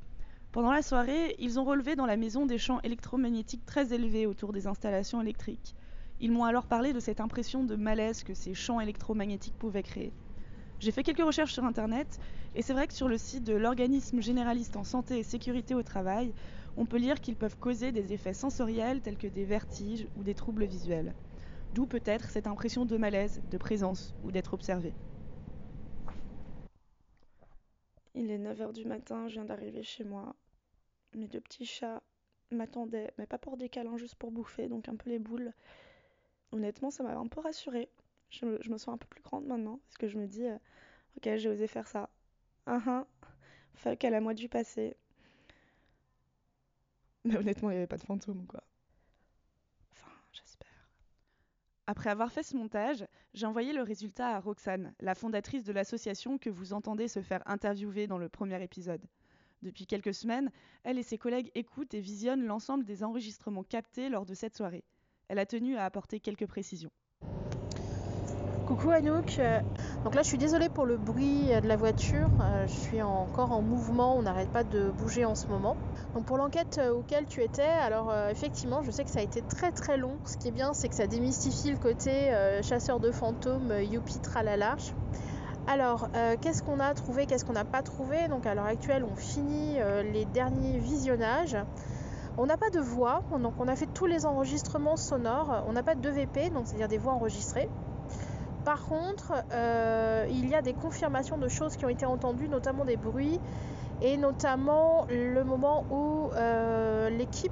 Pendant 0.52 0.74
la 0.74 0.82
soirée, 0.82 1.34
ils 1.40 1.62
ont 1.62 1.64
relevé 1.64 1.96
dans 1.96 2.06
la 2.06 2.18
maison 2.18 2.46
des 2.46 2.58
champs 2.58 2.82
électromagnétiques 2.82 3.66
très 3.66 3.94
élevés 3.94 4.26
autour 4.26 4.52
des 4.52 4.68
installations 4.68 5.22
électriques. 5.22 5.74
Ils 6.20 6.34
m'ont 6.34 6.44
alors 6.44 6.68
parlé 6.68 6.92
de 6.92 7.00
cette 7.00 7.22
impression 7.22 7.64
de 7.64 7.78
malaise 7.78 8.24
que 8.24 8.34
ces 8.34 8.54
champs 8.54 8.82
électromagnétiques 8.82 9.58
pouvaient 9.58 9.82
créer. 9.82 10.14
J'ai 10.80 10.92
fait 10.92 11.04
quelques 11.04 11.26
recherches 11.26 11.54
sur 11.54 11.64
Internet, 11.64 12.20
et 12.54 12.64
c'est 12.64 12.74
vrai 12.74 12.88
que 12.88 12.94
sur 12.94 13.08
le 13.08 13.18
site 13.18 13.46
de 13.46 13.54
l'organisme 13.54 14.22
généraliste 14.22 14.76
en 14.76 14.84
santé 14.84 15.20
et 15.20 15.24
sécurité 15.24 15.74
au 15.74 15.84
travail, 15.84 16.34
on 16.76 16.86
peut 16.86 16.98
lire 16.98 17.22
qu'ils 17.22 17.38
peuvent 17.38 17.58
causer 17.58 17.94
des 17.94 18.12
effets 18.12 18.34
sensoriels 18.34 19.00
tels 19.02 19.18
que 19.18 19.28
des 19.28 19.46
vertiges 19.46 20.10
ou 20.16 20.24
des 20.24 20.36
troubles 20.36 20.66
visuels. 20.66 21.16
D'où 21.74 21.86
peut-être 21.86 22.30
cette 22.30 22.48
impression 22.48 22.86
de 22.86 22.98
malaise, 22.98 23.42
de 23.50 23.58
présence 23.58 24.14
ou 24.24 24.32
d'être 24.32 24.54
observé. 24.54 24.94
Il 28.14 28.30
est 28.30 28.38
9h 28.38 28.74
du 28.74 28.86
matin, 28.86 29.28
je 29.30 29.36
viens 29.36 29.46
d'arriver 29.46 29.84
chez 29.84 30.04
moi. 30.04 30.36
Mes 31.16 31.28
deux 31.28 31.40
petits 31.40 31.66
chats 31.66 32.02
m'attendaient, 32.52 33.14
mais 33.18 33.26
pas 33.26 33.38
pour 33.38 33.58
des 33.58 33.70
câlins, 33.70 33.98
juste 33.98 34.16
pour 34.16 34.32
bouffer, 34.32 34.68
donc 34.68 34.90
un 34.90 34.96
peu 34.96 35.10
les 35.10 35.20
boules. 35.20 35.54
Honnêtement, 36.52 36.92
ça 36.92 37.04
m'a 37.04 37.16
un 37.16 37.28
peu 37.28 37.40
rassurée. 37.40 37.90
Je 38.30 38.46
me, 38.46 38.78
sens 38.78 38.90
un 38.90 38.98
peu 38.98 39.08
plus 39.08 39.22
grande 39.22 39.46
maintenant, 39.46 39.80
parce 39.88 39.98
que 39.98 40.08
je 40.08 40.18
me 40.18 40.28
dis, 40.28 40.46
euh, 40.46 40.58
ok, 41.18 41.38
j'ai 41.38 41.50
osé 41.50 41.68
faire 41.68 41.88
ça. 41.88 42.10
Ah 42.66 42.82
ah, 42.86 43.08
fuck 43.76 44.04
à 44.04 44.10
la 44.10 44.22
moi 44.22 44.34
du 44.34 44.50
passé. 44.50 44.96
Mais 47.24 47.38
honnêtement, 47.38 47.70
il 47.70 47.74
n'y 47.74 47.78
avait 47.78 47.88
pas 47.88 47.98
de 47.98 48.04
fantôme, 48.04 48.46
quoi. 48.48 48.64
Enfin, 49.92 50.12
j'espère. 50.32 50.68
Après 51.88 52.10
avoir 52.10 52.32
fait 52.32 52.44
ce 52.44 52.56
montage, 52.56 53.06
j'ai 53.34 53.46
envoyé 53.46 53.74
le 53.74 53.82
résultat 53.82 54.36
à 54.36 54.39
Roxane, 54.39 54.94
la 55.00 55.15
fondatrice 55.15 55.63
de 55.63 55.74
l'association 55.74 56.38
que 56.38 56.50
vous 56.50 56.74
entendez 56.74 57.08
se 57.08 57.22
faire 57.22 57.41
interviewer 57.46 58.08
dans 58.08 58.20
le 58.20 58.30
premier 58.30 58.62
épisode. 58.63 59.02
Depuis 59.62 59.86
quelques 59.86 60.13
semaines, 60.13 60.52
elle 60.84 60.98
et 60.98 61.04
ses 61.04 61.17
collègues 61.17 61.52
écoutent 61.56 61.94
et 61.94 62.00
visionnent 62.00 62.46
l'ensemble 62.46 62.86
des 62.86 63.04
enregistrements 63.04 63.63
captés 63.63 64.10
lors 64.10 64.26
de 64.26 64.34
cette 64.34 64.56
soirée. 64.56 64.84
Elle 65.28 65.39
a 65.39 65.46
tenu 65.46 65.76
à 65.76 65.86
apporter 65.86 66.20
quelques 66.20 66.48
précisions. 66.48 66.91
Coucou 68.72 68.92
Anouk. 68.92 69.38
Euh, 69.38 69.60
Donc 70.06 70.16
là, 70.16 70.22
je 70.22 70.30
suis 70.30 70.38
désolée 70.38 70.70
pour 70.70 70.86
le 70.86 70.96
bruit 70.96 71.52
euh, 71.52 71.60
de 71.60 71.68
la 71.68 71.76
voiture. 71.76 72.30
Euh, 72.42 72.66
Je 72.68 72.72
suis 72.72 73.02
encore 73.02 73.52
en 73.52 73.62
mouvement. 73.62 74.16
On 74.16 74.22
n'arrête 74.22 74.48
pas 74.48 74.64
de 74.64 74.90
bouger 74.92 75.26
en 75.26 75.36
ce 75.36 75.48
moment. 75.48 75.76
Donc 76.14 76.24
pour 76.24 76.38
l'enquête 76.38 76.80
auquel 76.96 77.26
tu 77.26 77.42
étais, 77.42 77.64
alors 77.64 78.14
effectivement, 78.30 78.82
je 78.82 78.92
sais 78.92 79.04
que 79.04 79.10
ça 79.10 79.20
a 79.20 79.24
été 79.24 79.42
très 79.42 79.72
très 79.72 79.98
long. 79.98 80.14
Ce 80.24 80.38
qui 80.38 80.48
est 80.48 80.52
bien, 80.52 80.72
c'est 80.72 80.88
que 80.88 80.96
ça 80.96 81.06
démystifie 81.06 81.72
le 81.72 81.78
côté 81.78 82.32
chasseur 82.64 83.00
de 83.02 83.12
fantômes, 83.12 83.74
youpi 83.82 84.20
tralala. 84.20 84.76
Alors, 85.68 86.10
qu'est-ce 86.42 86.64
qu'on 86.64 86.80
a 86.82 86.94
trouvé, 86.94 87.28
qu'est-ce 87.28 87.46
qu'on 87.46 87.54
n'a 87.54 87.64
pas 87.64 87.82
trouvé? 87.82 88.28
Donc 88.28 88.46
à 88.46 88.56
l'heure 88.56 88.66
actuelle, 88.66 89.06
on 89.10 89.16
finit 89.16 89.78
les 90.12 90.26
derniers 90.26 90.80
visionnages. 90.80 91.58
On 92.38 92.46
n'a 92.46 92.58
pas 92.58 92.70
de 92.70 92.80
voix, 92.82 93.24
donc 93.42 93.54
on 93.60 93.70
a 93.70 93.76
fait 93.78 93.88
tous 93.94 94.06
les 94.06 94.26
enregistrements 94.26 94.98
sonores. 94.98 95.64
On 95.68 95.72
n'a 95.72 95.84
pas 95.84 95.96
de 95.96 96.10
2VP, 96.10 96.52
donc 96.52 96.68
c'est-à-dire 96.68 96.90
des 96.90 96.98
voix 96.98 97.14
enregistrées. 97.14 97.70
Par 98.65 98.86
contre, 98.86 99.34
euh, 99.52 100.26
il 100.30 100.47
y 100.47 100.56
a 100.56 100.62
des 100.62 100.74
confirmations 100.74 101.38
de 101.38 101.47
choses 101.47 101.76
qui 101.76 101.86
ont 101.86 101.89
été 101.89 102.06
entendues, 102.06 102.47
notamment 102.47 102.86
des 102.86 102.97
bruits, 102.97 103.39
et 104.04 104.17
notamment 104.17 105.06
le 105.10 105.43
moment 105.43 105.84
où 105.91 106.30
euh, 106.36 107.10
l'équipe 107.10 107.52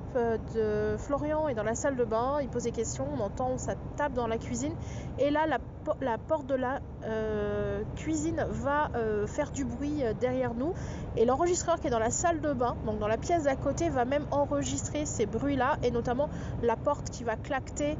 de 0.56 0.96
Florian 0.98 1.48
est 1.48 1.54
dans 1.54 1.64
la 1.64 1.76
salle 1.76 1.96
de 1.96 2.04
bain, 2.04 2.38
il 2.42 2.50
pose 2.50 2.64
des 2.64 2.72
questions, 2.72 3.06
on 3.16 3.22
entend 3.22 3.58
ça 3.58 3.74
tape 3.98 4.14
dans 4.14 4.26
la 4.28 4.38
cuisine, 4.40 4.74
et 5.20 5.30
là 5.30 5.46
la, 5.48 5.60
po- 5.60 5.94
la 6.02 6.18
porte 6.18 6.48
de 6.48 6.56
la 6.56 6.80
euh, 7.06 7.84
cuisine 7.96 8.44
va 8.50 8.90
faire 9.28 9.52
du 9.52 9.64
bruit 9.64 10.04
derrière 10.20 10.54
nous, 10.56 10.74
et 11.18 11.26
l'enregistreur 11.26 11.80
qui 11.80 11.88
est 11.88 11.92
dans 11.92 12.00
la 12.00 12.12
salle 12.12 12.42
de 12.42 12.54
bain, 12.54 12.76
donc 12.86 12.98
dans 13.00 13.08
la 13.08 13.18
pièce 13.18 13.44
d'à 13.44 13.56
côté, 13.56 13.90
va 13.90 14.06
même 14.06 14.26
enregistrer 14.32 15.06
ces 15.06 15.28
bruits-là, 15.28 15.78
et 15.84 15.92
notamment 15.92 16.30
la 16.64 16.76
porte 16.76 17.10
qui 17.12 17.24
va 17.24 17.36
claqueter 17.36 17.96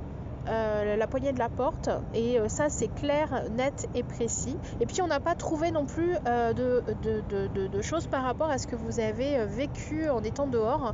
euh, 0.50 0.96
la 0.96 1.08
poignée 1.08 1.32
de 1.32 1.40
la 1.40 1.50
porte 1.50 1.90
et 2.14 2.40
euh, 2.40 2.50
ça 2.50 2.70
c'est 2.70 2.88
clair, 2.88 3.44
net 3.52 3.88
et 3.96 4.04
précis. 4.04 4.58
Et 4.82 4.86
puis 4.86 5.02
on 5.02 5.08
n'a 5.08 5.20
pas 5.20 5.36
trouvé 5.36 5.72
non 5.72 5.86
plus 5.86 6.16
euh, 6.28 6.54
de, 6.54 6.84
de- 7.04 7.68
de- 7.68 7.82
choses 7.82 8.08
par 8.08 8.24
rapport 8.24 8.50
à 8.50 8.58
ce 8.58 8.68
que 8.68 8.76
vous 8.76 9.00
avez 9.00 9.46
vécu 9.46 10.10
en 10.10 10.22
étant 10.24 10.48
dehors. 10.48 10.94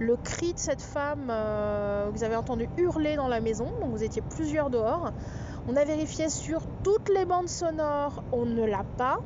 Le 0.00 0.16
cri 0.16 0.52
de 0.52 0.58
cette 0.58 0.82
femme, 0.82 1.26
vous 2.12 2.24
avez 2.24 2.34
entendu 2.34 2.68
hurler 2.76 3.14
dans 3.14 3.28
la 3.28 3.40
maison, 3.40 3.66
donc 3.80 3.90
vous 3.90 4.02
étiez 4.02 4.22
plusieurs 4.22 4.68
dehors. 4.68 5.12
On 5.68 5.76
a 5.76 5.84
vérifié 5.84 6.28
sur 6.28 6.62
toutes 6.82 7.08
les 7.14 7.24
bandes 7.24 7.48
sonores, 7.48 8.24
on 8.32 8.44
ne 8.44 8.64
l'a 8.64 8.84
pas. 8.98 9.18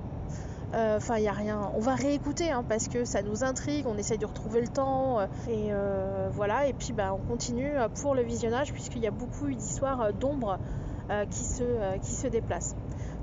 Euh, 0.74 0.96
Enfin, 0.98 1.16
il 1.16 1.22
n'y 1.22 1.28
a 1.28 1.32
rien. 1.32 1.70
On 1.74 1.80
va 1.80 1.94
réécouter 1.94 2.50
hein, 2.50 2.64
parce 2.68 2.88
que 2.88 3.04
ça 3.04 3.22
nous 3.22 3.44
intrigue. 3.44 3.86
On 3.86 3.96
essaye 3.96 4.18
de 4.18 4.26
retrouver 4.26 4.60
le 4.60 4.68
temps. 4.68 5.20
euh, 5.20 5.26
et 5.48 5.68
euh, 5.72 6.28
voilà. 6.32 6.66
Et 6.66 6.72
puis, 6.72 6.92
bah, 6.92 7.14
on 7.14 7.26
continue 7.26 7.72
pour 8.00 8.14
le 8.14 8.22
visionnage 8.22 8.72
puisqu'il 8.72 9.02
y 9.02 9.06
a 9.06 9.10
beaucoup 9.10 9.46
d'histoires 9.48 10.00
euh, 10.02 11.24
qui, 11.26 11.44
se, 11.44 11.98
qui 11.98 12.30
déplacent. 12.30 12.76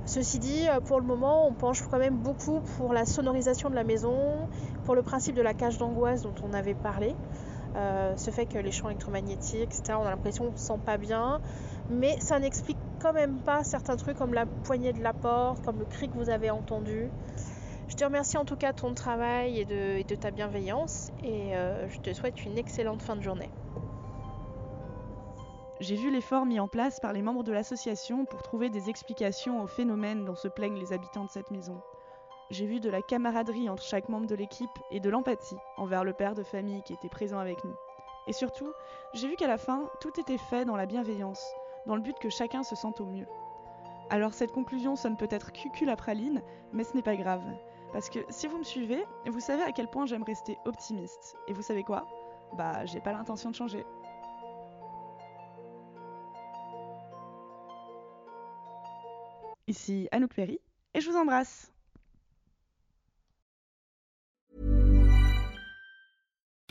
Ceci 0.05 0.39
dit, 0.39 0.67
pour 0.86 0.99
le 0.99 1.05
moment, 1.05 1.47
on 1.47 1.53
penche 1.53 1.81
quand 1.89 1.97
même 1.97 2.17
beaucoup 2.17 2.62
pour 2.77 2.93
la 2.93 3.05
sonorisation 3.05 3.69
de 3.71 3.75
la 3.75 3.84
maison, 3.84 4.47
pour 4.86 4.93
le 4.93 5.01
principe 5.01 5.36
de 5.36 5.41
la 5.41 5.55
cage 5.55 5.79
d'angoisse 5.79 6.21
dont 6.21 6.34
on 6.47 6.53
avait 6.53 6.75
parlé. 6.75 7.15
Ce 8.15 8.29
fait 8.29 8.45
que 8.45 8.60
les 8.60 8.71
champs 8.71 8.89
électromagnétiques, 8.89 9.63
etc., 9.63 9.97
on 9.99 10.05
a 10.05 10.12
l'impression 10.12 10.45
qu'on 10.45 10.51
ne 10.51 10.58
se 10.58 10.63
sent 10.63 10.79
pas 10.86 10.97
bien. 10.97 11.41
Mais 11.89 12.19
ça 12.19 12.39
n'explique 12.39 12.77
quand 13.01 13.13
même 13.13 13.38
pas 13.39 13.63
certains 13.63 13.95
trucs 13.95 14.17
comme 14.17 14.34
la 14.34 14.45
poignée 14.45 14.93
de 14.93 15.01
la 15.01 15.13
porte, 15.13 15.63
comme 15.65 15.79
le 15.79 15.86
cri 15.86 16.08
que 16.10 16.17
vous 16.17 16.29
avez 16.29 16.49
entendu. 16.51 17.10
Je 17.88 17.95
te 17.95 18.04
remercie 18.04 18.38
en 18.38 18.45
tout 18.45 18.56
cas 18.56 18.71
de 18.74 18.80
ton 18.80 18.93
travail 18.95 19.60
et 19.60 19.65
de, 19.65 20.15
ta 20.15 20.32
bienveillance 20.32 21.12
et 21.24 21.56
euh, 21.56 21.88
je 21.88 22.00
te 22.00 22.13
souhaite 22.13 22.43
une 22.43 22.58
excellente 22.58 23.02
fin 23.02 23.15
de 23.15 23.21
journée. 23.21 23.50
J'ai 25.82 25.95
vu 25.95 26.10
l'effort 26.10 26.45
mis 26.45 26.60
en 26.60 26.67
place 26.67 27.00
par 27.00 27.13
les 27.13 27.21
membres 27.21 27.43
de 27.43 27.52
l'association 27.52 28.26
pour 28.26 28.41
trouver 28.41 28.69
des 28.69 28.89
explications 28.89 29.62
aux 29.62 29.67
phénomènes 29.67 30.26
dont 30.26 30.36
se 30.36 30.48
plaignent 30.48 30.80
les 30.80 30.93
habitants 30.93 31.26
de 31.26 31.30
cette 31.30 31.52
maison. 31.52 31.80
J'ai 32.50 32.65
vu 32.65 32.80
de 32.80 32.89
la 32.89 33.02
camaraderie 33.02 33.69
entre 33.69 33.84
chaque 33.84 34.10
membre 34.10 34.28
de 34.28 34.36
l'équipe 34.36 34.80
et 34.89 35.00
de 35.00 35.10
l'empathie 35.10 35.58
envers 35.78 36.04
le 36.04 36.13
père 36.13 36.34
de 36.34 36.43
famille 36.43 36.82
qui 36.84 36.93
était 36.93 37.10
présent 37.10 37.39
avec 37.39 37.63
nous. 37.63 37.76
Et 38.28 38.34
surtout, 38.34 38.71
j'ai 39.13 39.28
vu 39.28 39.36
qu'à 39.36 39.48
la 39.48 39.58
fin, 39.58 39.89
tout 40.00 40.19
était 40.19 40.39
fait 40.39 40.65
dans 40.65 40.76
la 40.76 40.88
bienveillance, 40.88 41.45
dans 41.86 41.95
le 41.95 42.02
but 42.02 42.17
que 42.19 42.30
chacun 42.30 42.63
se 42.63 42.76
sente 42.76 43.00
au 43.00 43.06
mieux. 43.06 43.28
Alors 44.10 44.34
cette 44.34 44.52
conclusion 44.52 44.95
sonne 44.95 45.17
peut-être 45.17 45.52
cucul 45.52 45.89
à 45.89 45.95
praline, 45.95 46.41
mais 46.71 46.84
ce 46.84 46.95
n'est 46.95 47.04
pas 47.04 47.15
grave. 47.15 47.43
Parce 47.95 48.10
que 48.10 48.19
si 48.27 48.45
vous 48.47 48.58
me 48.58 48.63
suivez, 48.65 49.05
vous 49.25 49.39
savez 49.39 49.63
à 49.63 49.71
quel 49.71 49.88
point 49.88 50.05
j'aime 50.05 50.23
rester 50.23 50.58
optimiste. 50.65 51.38
Et 51.47 51.53
vous 51.53 51.62
savez 51.62 51.81
quoi? 51.81 52.05
Bah, 52.58 52.86
j'ai 52.86 52.99
pas 52.99 53.13
l'intention 53.13 53.51
de 53.51 53.55
changer. 53.55 53.86
Ici 59.67 60.10
Anouk 60.12 60.34
Perry, 60.34 60.60
et 60.93 60.99
je 60.99 61.10
vous 61.10 61.15
embrasse. 61.15 61.71